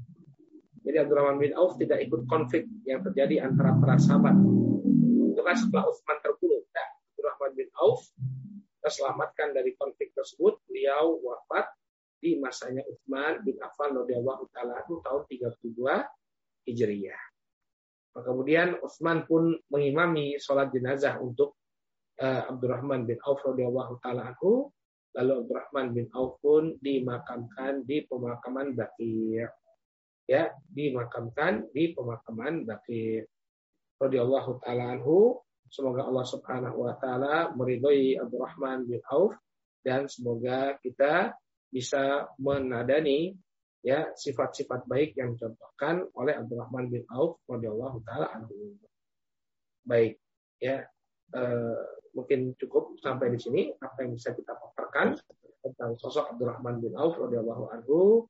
[0.88, 4.32] Jadi Abdurrahman bin Auf tidak ikut konflik yang terjadi antara para sahabat.
[5.36, 6.64] Itu kan setelah Utsman terbunuh.
[6.64, 8.08] Nah, Abdurrahman bin Auf
[8.80, 10.56] terselamatkan dari konflik tersebut.
[10.64, 11.68] Beliau wafat
[12.24, 15.76] di masanya Utsman bin Affan radhiyallahu taala tahun 32
[16.64, 17.22] Hijriah.
[18.16, 21.60] Kemudian Utsman pun mengimami sholat jenazah untuk
[22.16, 24.72] uh, Abdurrahman bin Auf radhiyallahu taala anhu.
[25.12, 29.44] Lalu Abdurrahman bin Auf pun dimakamkan di pemakaman Baqi.
[30.28, 33.24] Ya, dimakamkan di pemakaman Baqi.
[33.98, 35.40] Radhiyallahu taala anhu.
[35.68, 39.36] Semoga Allah Subhanahu wa taala meridhoi Abdurrahman bin Auf
[39.84, 41.32] dan semoga kita
[41.68, 43.36] bisa menadani
[43.84, 48.76] ya sifat-sifat baik yang dicontohkan oleh Abdurrahman bin Auf radhiyallahu taala anhu.
[49.84, 50.20] Baik,
[50.60, 50.84] ya
[51.36, 51.80] eh,
[52.16, 55.16] mungkin cukup sampai di sini apa yang bisa kita paparkan
[55.64, 58.24] tentang sosok Abdurrahman bin Auf radhiyallahu anhu.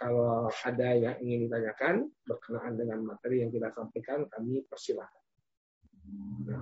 [0.00, 5.20] Kalau ada yang ingin ditanyakan berkenaan dengan materi yang kita sampaikan, kami persilahkan.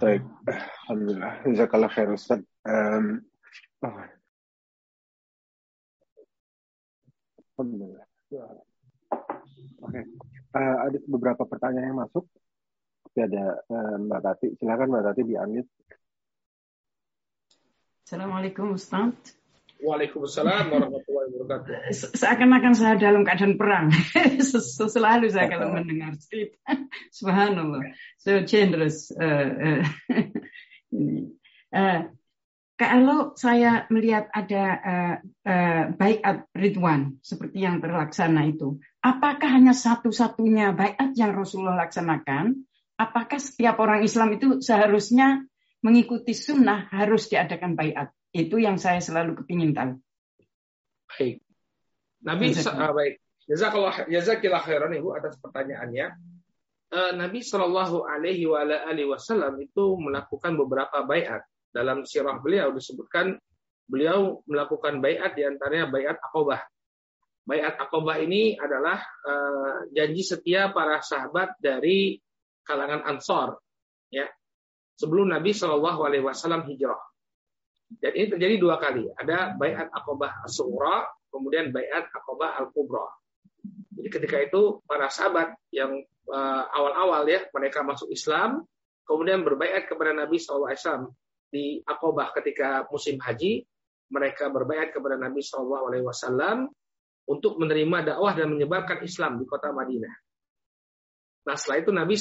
[0.03, 0.27] Baik,
[0.91, 1.47] Alhamdulillah.
[1.47, 2.43] Jazakallah khair Ustaz.
[2.67, 3.23] Um,
[3.87, 3.95] oh.
[7.55, 8.07] Alhamdulillah.
[8.35, 10.05] Oke, okay.
[10.59, 12.27] uh, ada beberapa pertanyaan yang masuk.
[13.07, 14.49] Tapi ada uh, Mbak Tati.
[14.59, 15.71] Silakan Mbak Tati di-unmute.
[18.03, 19.38] Assalamualaikum Ustaz.
[19.79, 21.95] Waalaikumsalam warahmatullahi wabarakatuh.
[22.19, 23.95] Seakan-akan saya dalam keadaan perang.
[24.95, 26.59] Selalu saya kalau mendengar cerita.
[27.19, 27.95] Subhanallah.
[28.19, 29.15] So generous.
[29.15, 29.83] Uh, uh,
[30.99, 31.31] ini.
[31.71, 32.11] Uh,
[32.79, 35.17] kalau saya melihat ada uh,
[35.47, 42.67] uh, baiat Ridwan seperti yang terlaksana itu, apakah hanya satu-satunya baiat yang Rasulullah laksanakan?
[42.99, 45.47] Apakah setiap orang Islam itu seharusnya
[45.83, 48.11] mengikuti sunnah harus diadakan bayat.
[48.33, 49.97] Itu yang saya selalu kepingin tahu.
[51.09, 51.41] Baik.
[52.21, 53.15] Nabi uh, baik.
[53.49, 56.13] Jazakallah jazakillah khairan Ibu atas pertanyaannya.
[56.89, 58.45] Uh, Nabi Shallallahu alaihi
[59.09, 61.45] wasallam itu melakukan beberapa bayat.
[61.69, 63.37] Dalam sirah beliau disebutkan
[63.89, 66.61] beliau melakukan bayat di antaranya bayat akobah.
[67.49, 72.21] Bayat akobah ini adalah uh, janji setia para sahabat dari
[72.69, 73.57] kalangan Ansor,
[74.13, 74.29] ya
[75.01, 77.01] sebelum Nabi Shallallahu Alaihi Wasallam hijrah.
[77.89, 79.09] Dan ini terjadi dua kali.
[79.17, 80.61] Ada bayat akobah as
[81.33, 83.09] kemudian bayat akobah al-kubra.
[83.97, 88.63] Jadi ketika itu para sahabat yang uh, awal-awal ya mereka masuk Islam,
[89.09, 91.11] kemudian berbayat kepada Nabi SAW
[91.49, 93.65] di akobah ketika musim haji,
[94.13, 96.69] mereka berbayat kepada Nabi SAW
[97.29, 100.15] untuk menerima dakwah dan menyebarkan Islam di kota Madinah.
[101.49, 102.15] Nah setelah itu Nabi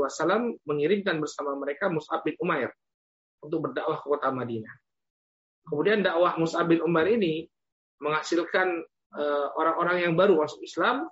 [0.00, 2.72] Wasallam mengirimkan bersama mereka Mus'ab bin Umair
[3.40, 4.85] untuk berdakwah ke kota Madinah.
[5.66, 7.46] Kemudian dakwah Mus'ab bin Umair ini
[7.98, 8.86] menghasilkan
[9.18, 11.10] eh, orang-orang yang baru masuk Islam.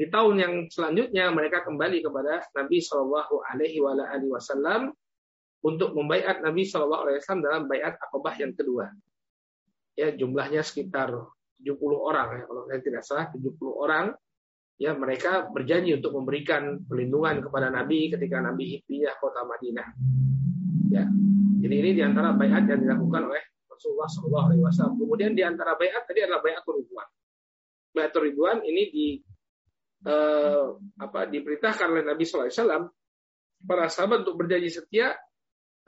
[0.00, 4.96] Di tahun yang selanjutnya mereka kembali kepada Nabi Shallallahu Alaihi Wasallam
[5.60, 8.88] untuk membaiat Nabi Shallallahu Alaihi Wasallam dalam bayat akobah yang kedua.
[9.92, 11.12] Ya jumlahnya sekitar
[11.60, 14.06] 70 orang ya kalau saya tidak salah 70 orang
[14.80, 19.88] ya mereka berjanji untuk memberikan perlindungan kepada Nabi ketika Nabi hijrah kota Madinah.
[20.88, 21.04] Ya.
[21.60, 23.44] Jadi ini di antara bayat yang dilakukan oleh
[23.80, 24.94] Rasulullah Shallallahu Alaihi Wasallam.
[25.00, 27.08] Kemudian di antara bayat tadi adalah bayat Ridwan.
[27.96, 29.06] Bayat Ridwan ini di
[30.04, 30.66] eh,
[31.00, 32.84] apa diperintahkan oleh Nabi Shallallahu Alaihi Wasallam
[33.64, 35.16] para sahabat untuk berjanji setia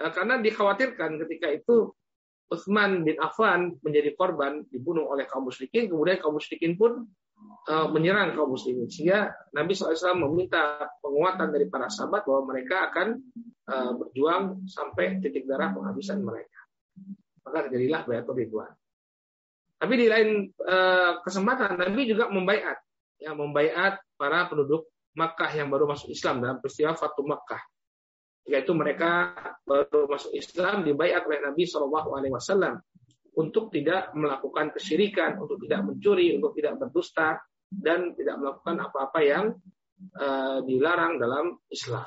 [0.01, 1.93] eh, karena dikhawatirkan ketika itu
[2.49, 7.09] Utsman bin Affan menjadi korban dibunuh oleh kaum musyrikin, kemudian kaum musyrikin pun
[7.65, 8.93] uh, menyerang kaum muslimin.
[8.93, 13.09] Sehingga Nabi SAW meminta penguatan dari para sahabat bahwa mereka akan
[13.73, 16.62] uh, berjuang sampai titik darah penghabisan mereka.
[17.43, 18.73] Maka terjadilah bayatul ridwan.
[19.83, 22.79] Tapi di lain uh, kesempatan Nabi juga membaiat,
[23.19, 24.87] ya membaiat para penduduk
[25.19, 27.59] Makkah yang baru masuk Islam dalam peristiwa Fatu Makkah.
[28.47, 29.35] Yaitu mereka
[29.67, 32.79] baru masuk Islam dibaiat oleh Nabi Shallallahu Alaihi Wasallam
[33.35, 39.45] untuk tidak melakukan kesyirikan, untuk tidak mencuri, untuk tidak berdusta, dan tidak melakukan apa-apa yang
[40.21, 42.07] uh, dilarang dalam Islam.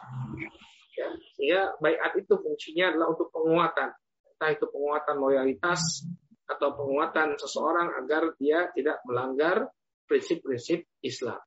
[0.95, 3.91] Ya, sehingga bayat itu fungsinya adalah untuk penguatan,
[4.36, 6.03] entah itu penguatan loyalitas
[6.45, 9.71] atau penguatan seseorang agar dia tidak melanggar
[10.05, 11.39] prinsip-prinsip Islam.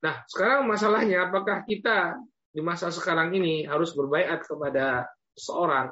[0.00, 2.16] Nah, sekarang masalahnya apakah kita
[2.54, 5.90] di masa sekarang ini harus berbayat kepada seorang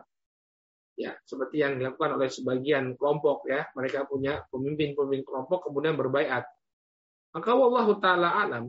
[0.94, 3.66] ya seperti yang dilakukan oleh sebagian kelompok ya.
[3.74, 6.46] Mereka punya pemimpin-pemimpin kelompok kemudian berbaiat
[7.32, 8.64] maka Allah taala alam.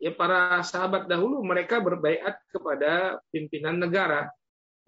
[0.00, 4.32] Ya para sahabat dahulu mereka berbaiat kepada pimpinan negara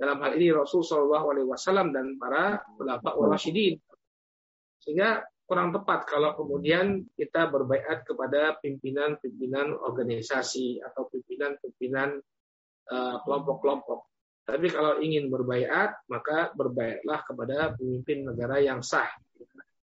[0.02, 3.78] dalam hal ini Rasul Shallallahu Alaihi Wasallam dan para ulama Rasyidin
[4.82, 12.18] sehingga kurang tepat kalau kemudian kita berbaiat kepada pimpinan-pimpinan organisasi atau pimpinan-pimpinan
[12.90, 14.10] uh, kelompok-kelompok
[14.42, 19.06] tapi kalau ingin berbaiat, maka berbaiatlah kepada pemimpin negara yang sah.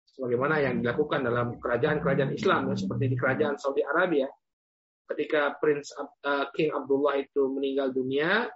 [0.10, 4.26] Sebagaimana yang dilakukan dalam kerajaan-kerajaan Islam, ya, seperti di kerajaan Saudi Arabia.
[5.06, 8.50] Ketika Prince uh, King Abdullah itu meninggal dunia,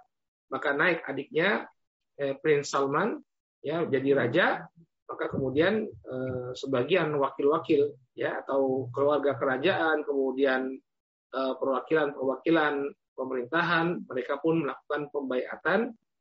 [0.54, 1.66] maka naik adiknya
[2.14, 3.18] eh, Prince Salman
[3.58, 4.62] ya jadi raja,
[5.10, 10.78] maka kemudian eh, sebagian wakil-wakil ya atau keluarga kerajaan, kemudian
[11.34, 12.74] eh, perwakilan-perwakilan
[13.18, 15.80] pemerintahan, mereka pun melakukan pembaiatan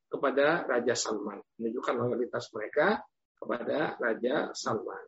[0.09, 3.01] kepada Raja Salman, menunjukkan loyalitas mereka
[3.37, 5.05] kepada Raja Salman.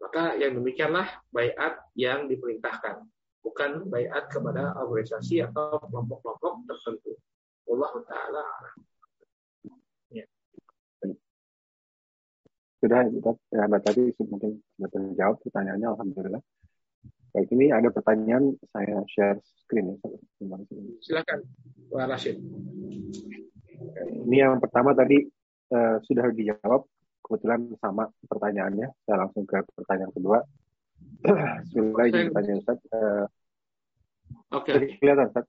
[0.00, 3.04] Maka yang demikianlah bayat yang diperintahkan,
[3.44, 7.12] bukan bayat kepada organisasi atau kelompok-kelompok tertentu.
[7.64, 8.42] Allah Taala.
[10.12, 10.24] Ya.
[12.84, 16.42] Sudah, ya, tadi mungkin sudah terjawab pertanyaannya, Alhamdulillah.
[17.34, 19.98] Baik, ini ada pertanyaan, saya share screen.
[19.98, 20.56] Ya.
[21.02, 21.38] Silakan,
[21.90, 22.38] Pak Rashid.
[24.28, 25.24] Ini yang pertama tadi
[25.74, 26.86] uh, sudah dijawab,
[27.24, 28.86] kebetulan sama pertanyaannya.
[29.08, 30.38] Saya langsung ke pertanyaan kedua.
[31.24, 32.78] Bismillah, ini pertanyaan Ustaz.
[32.92, 33.26] Uh,
[34.52, 34.70] Oke.
[34.70, 35.00] Okay.
[35.00, 35.48] kelihatan, Ustaz?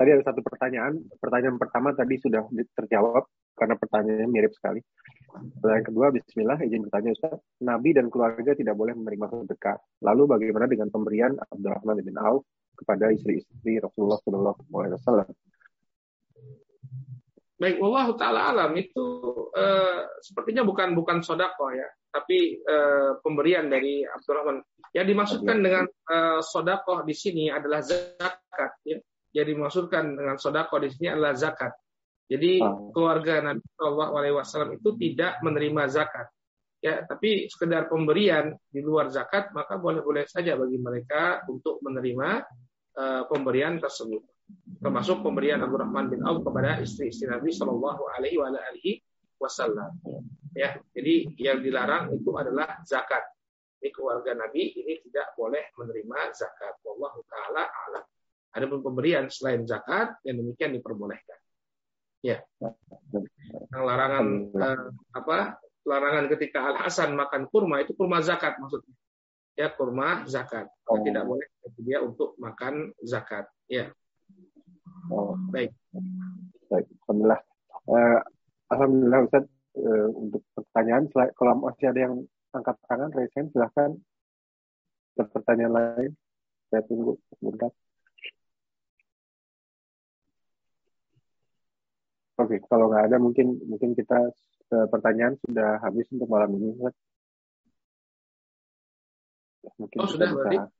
[0.00, 0.96] Tadi ada satu pertanyaan.
[1.20, 2.40] Pertanyaan pertama tadi sudah
[2.72, 4.80] terjawab karena pertanyaannya mirip sekali.
[5.28, 7.36] Pertanyaan kedua, Bismillah, izin bertanya Ustaz.
[7.60, 9.76] Nabi dan keluarga tidak boleh menerima sedekah.
[10.00, 12.48] Lalu bagaimana dengan pemberian Abdurrahman bin Auf
[12.80, 15.28] kepada istri-istri Rasulullah SAW?
[17.60, 19.04] Baik, Allah Taala alam itu
[19.52, 24.64] uh, sepertinya bukan bukan sodako ya, tapi uh, pemberian dari Abdurrahman.
[24.96, 28.80] Yang dimaksudkan dengan uh, sodako di sini adalah zakat.
[28.88, 28.96] Ya.
[29.30, 31.70] Yang dimaksudkan dengan sodako di sini adalah zakat.
[32.30, 32.94] Jadi oh.
[32.94, 36.26] keluarga Nabi Shallallahu Alaihi Wasallam itu tidak menerima zakat.
[36.80, 42.40] Ya, tapi sekedar pemberian di luar zakat maka boleh-boleh saja bagi mereka untuk menerima
[42.96, 44.24] uh, pemberian tersebut
[44.80, 49.00] termasuk pemberian Abdurrahman bin Auf kepada istri-istri Nabi Shallallahu Alaihi
[49.40, 49.96] Wasallam.
[50.56, 53.22] Ya, jadi yang dilarang itu adalah zakat.
[53.80, 56.76] Ini keluarga Nabi ini tidak boleh menerima zakat.
[56.84, 58.04] Allah taala alam.
[58.50, 61.38] Ada pun pemberian selain zakat yang demikian diperbolehkan.
[62.20, 62.42] Ya.
[63.70, 64.80] Yang larangan eh,
[65.14, 65.38] apa?
[65.86, 68.94] Larangan ketika Al Hasan makan kurma itu kurma zakat maksudnya.
[69.54, 70.68] Ya, kurma zakat.
[70.90, 71.00] Oh.
[71.00, 71.46] Tidak boleh
[71.80, 73.48] dia untuk makan zakat.
[73.70, 73.92] Ya.
[75.08, 75.72] Oh, baik.
[76.68, 77.40] Baik, alhamdulillah.
[77.90, 78.20] Uh,
[78.70, 79.44] alhamdulillah Ustaz
[79.78, 82.14] uh, untuk pertanyaan kalau masih ada yang
[82.54, 83.90] angkat tangan raise hand silahkan
[85.18, 86.12] pertanyaan lain
[86.70, 87.70] saya tunggu sebentar
[92.40, 94.32] Oke, okay, kalau nggak ada mungkin mungkin kita
[94.72, 96.72] uh, pertanyaan sudah habis untuk malam ini.
[99.76, 100.72] Mungkin oh, sudah bisa,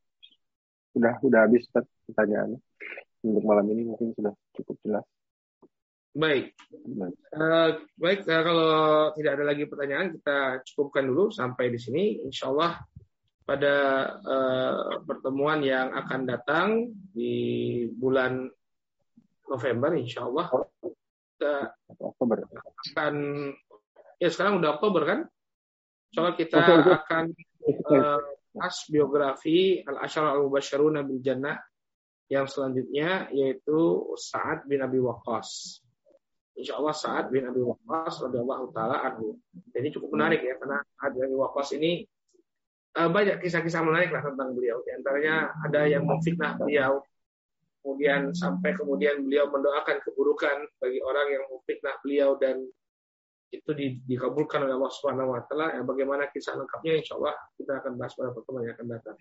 [0.97, 1.69] Sudah, sudah habis
[2.09, 2.57] pertanyaannya
[3.29, 5.05] untuk malam ini mungkin sudah cukup jelas.
[6.17, 6.57] Baik,
[7.37, 8.71] uh, baik uh, kalau
[9.21, 12.25] tidak ada lagi pertanyaan kita cukupkan dulu sampai di sini.
[12.25, 12.81] Insya Allah
[13.45, 13.75] pada
[14.17, 18.49] uh, pertemuan yang akan datang di bulan
[19.45, 20.49] November, Insya Allah
[21.41, 21.73] kita
[22.93, 23.15] akan
[24.21, 25.21] ya sekarang udah Oktober kan?
[26.13, 27.25] Insya kita akan
[27.89, 28.21] uh,
[28.93, 31.57] biografi Al Ashar Al Mubashirun Nabil Jannah
[32.29, 35.81] yang selanjutnya yaitu Sa'ad bin Abi Waqqas.
[36.61, 39.41] Insya Allah Sa'ad bin Abi Waqqas radhiyallahu taala anhu.
[39.73, 42.05] Jadi cukup menarik ya karena Sa'ad bin Abi Waqqas ini
[43.01, 44.85] uh, banyak kisah-kisah menarik lah tentang beliau.
[44.85, 47.01] Di antaranya ada yang memfitnah beliau,
[47.81, 52.61] kemudian sampai kemudian beliau mendoakan keburukan bagi orang yang memfitnah beliau dan
[53.51, 55.75] itu di, dikabulkan oleh Allah Subhanahu wa taala.
[55.75, 59.17] Ya, bagaimana kisah lengkapnya insya Allah kita akan bahas pada pertemuan yang akan datang.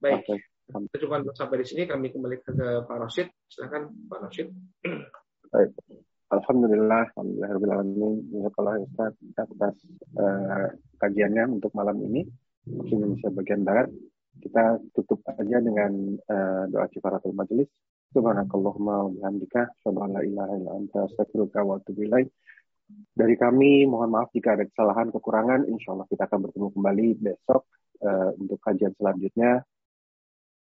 [0.00, 0.24] Baik.
[0.24, 0.38] Okay.
[0.64, 3.28] Kita cuma sampai di sini kami kembali ke, ke Pak Rosid.
[3.52, 4.48] Silakan Pak Rosid.
[5.52, 5.70] Baik.
[6.32, 7.84] Alhamdulillah, Alhamdulillah,
[8.32, 9.76] Jazakallah Ustaz atas
[10.18, 10.66] uh,
[10.98, 12.24] kajiannya untuk malam ini.
[12.64, 13.92] Waktu Indonesia bagian Barat.
[14.40, 17.70] Kita tutup aja dengan uh, doa kifaratul majelis.
[18.14, 22.06] Subhanakallahumma wa bihamdika, la ilaha illa anta, astaghfiruka wa atubu
[23.10, 25.66] Dari kami, mohon maaf jika ada kesalahan, kekurangan.
[25.66, 27.62] Insya Allah kita akan bertemu kembali besok
[28.06, 29.66] uh, untuk kajian selanjutnya.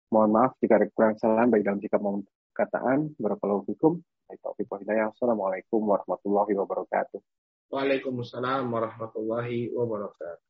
[0.10, 3.14] Mohon maaf jika ada kurang kesalahan baik dalam sikap maupun perkataan.
[3.20, 4.02] Barakallahu fikum.
[4.26, 7.22] Assalamualaikum warahmatullahi wabarakatuh.
[7.70, 10.50] Waalaikumsalam warahmatullahi wabarakatuh.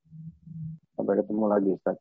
[0.95, 1.97] Sampai ketemu lagi Ustaz.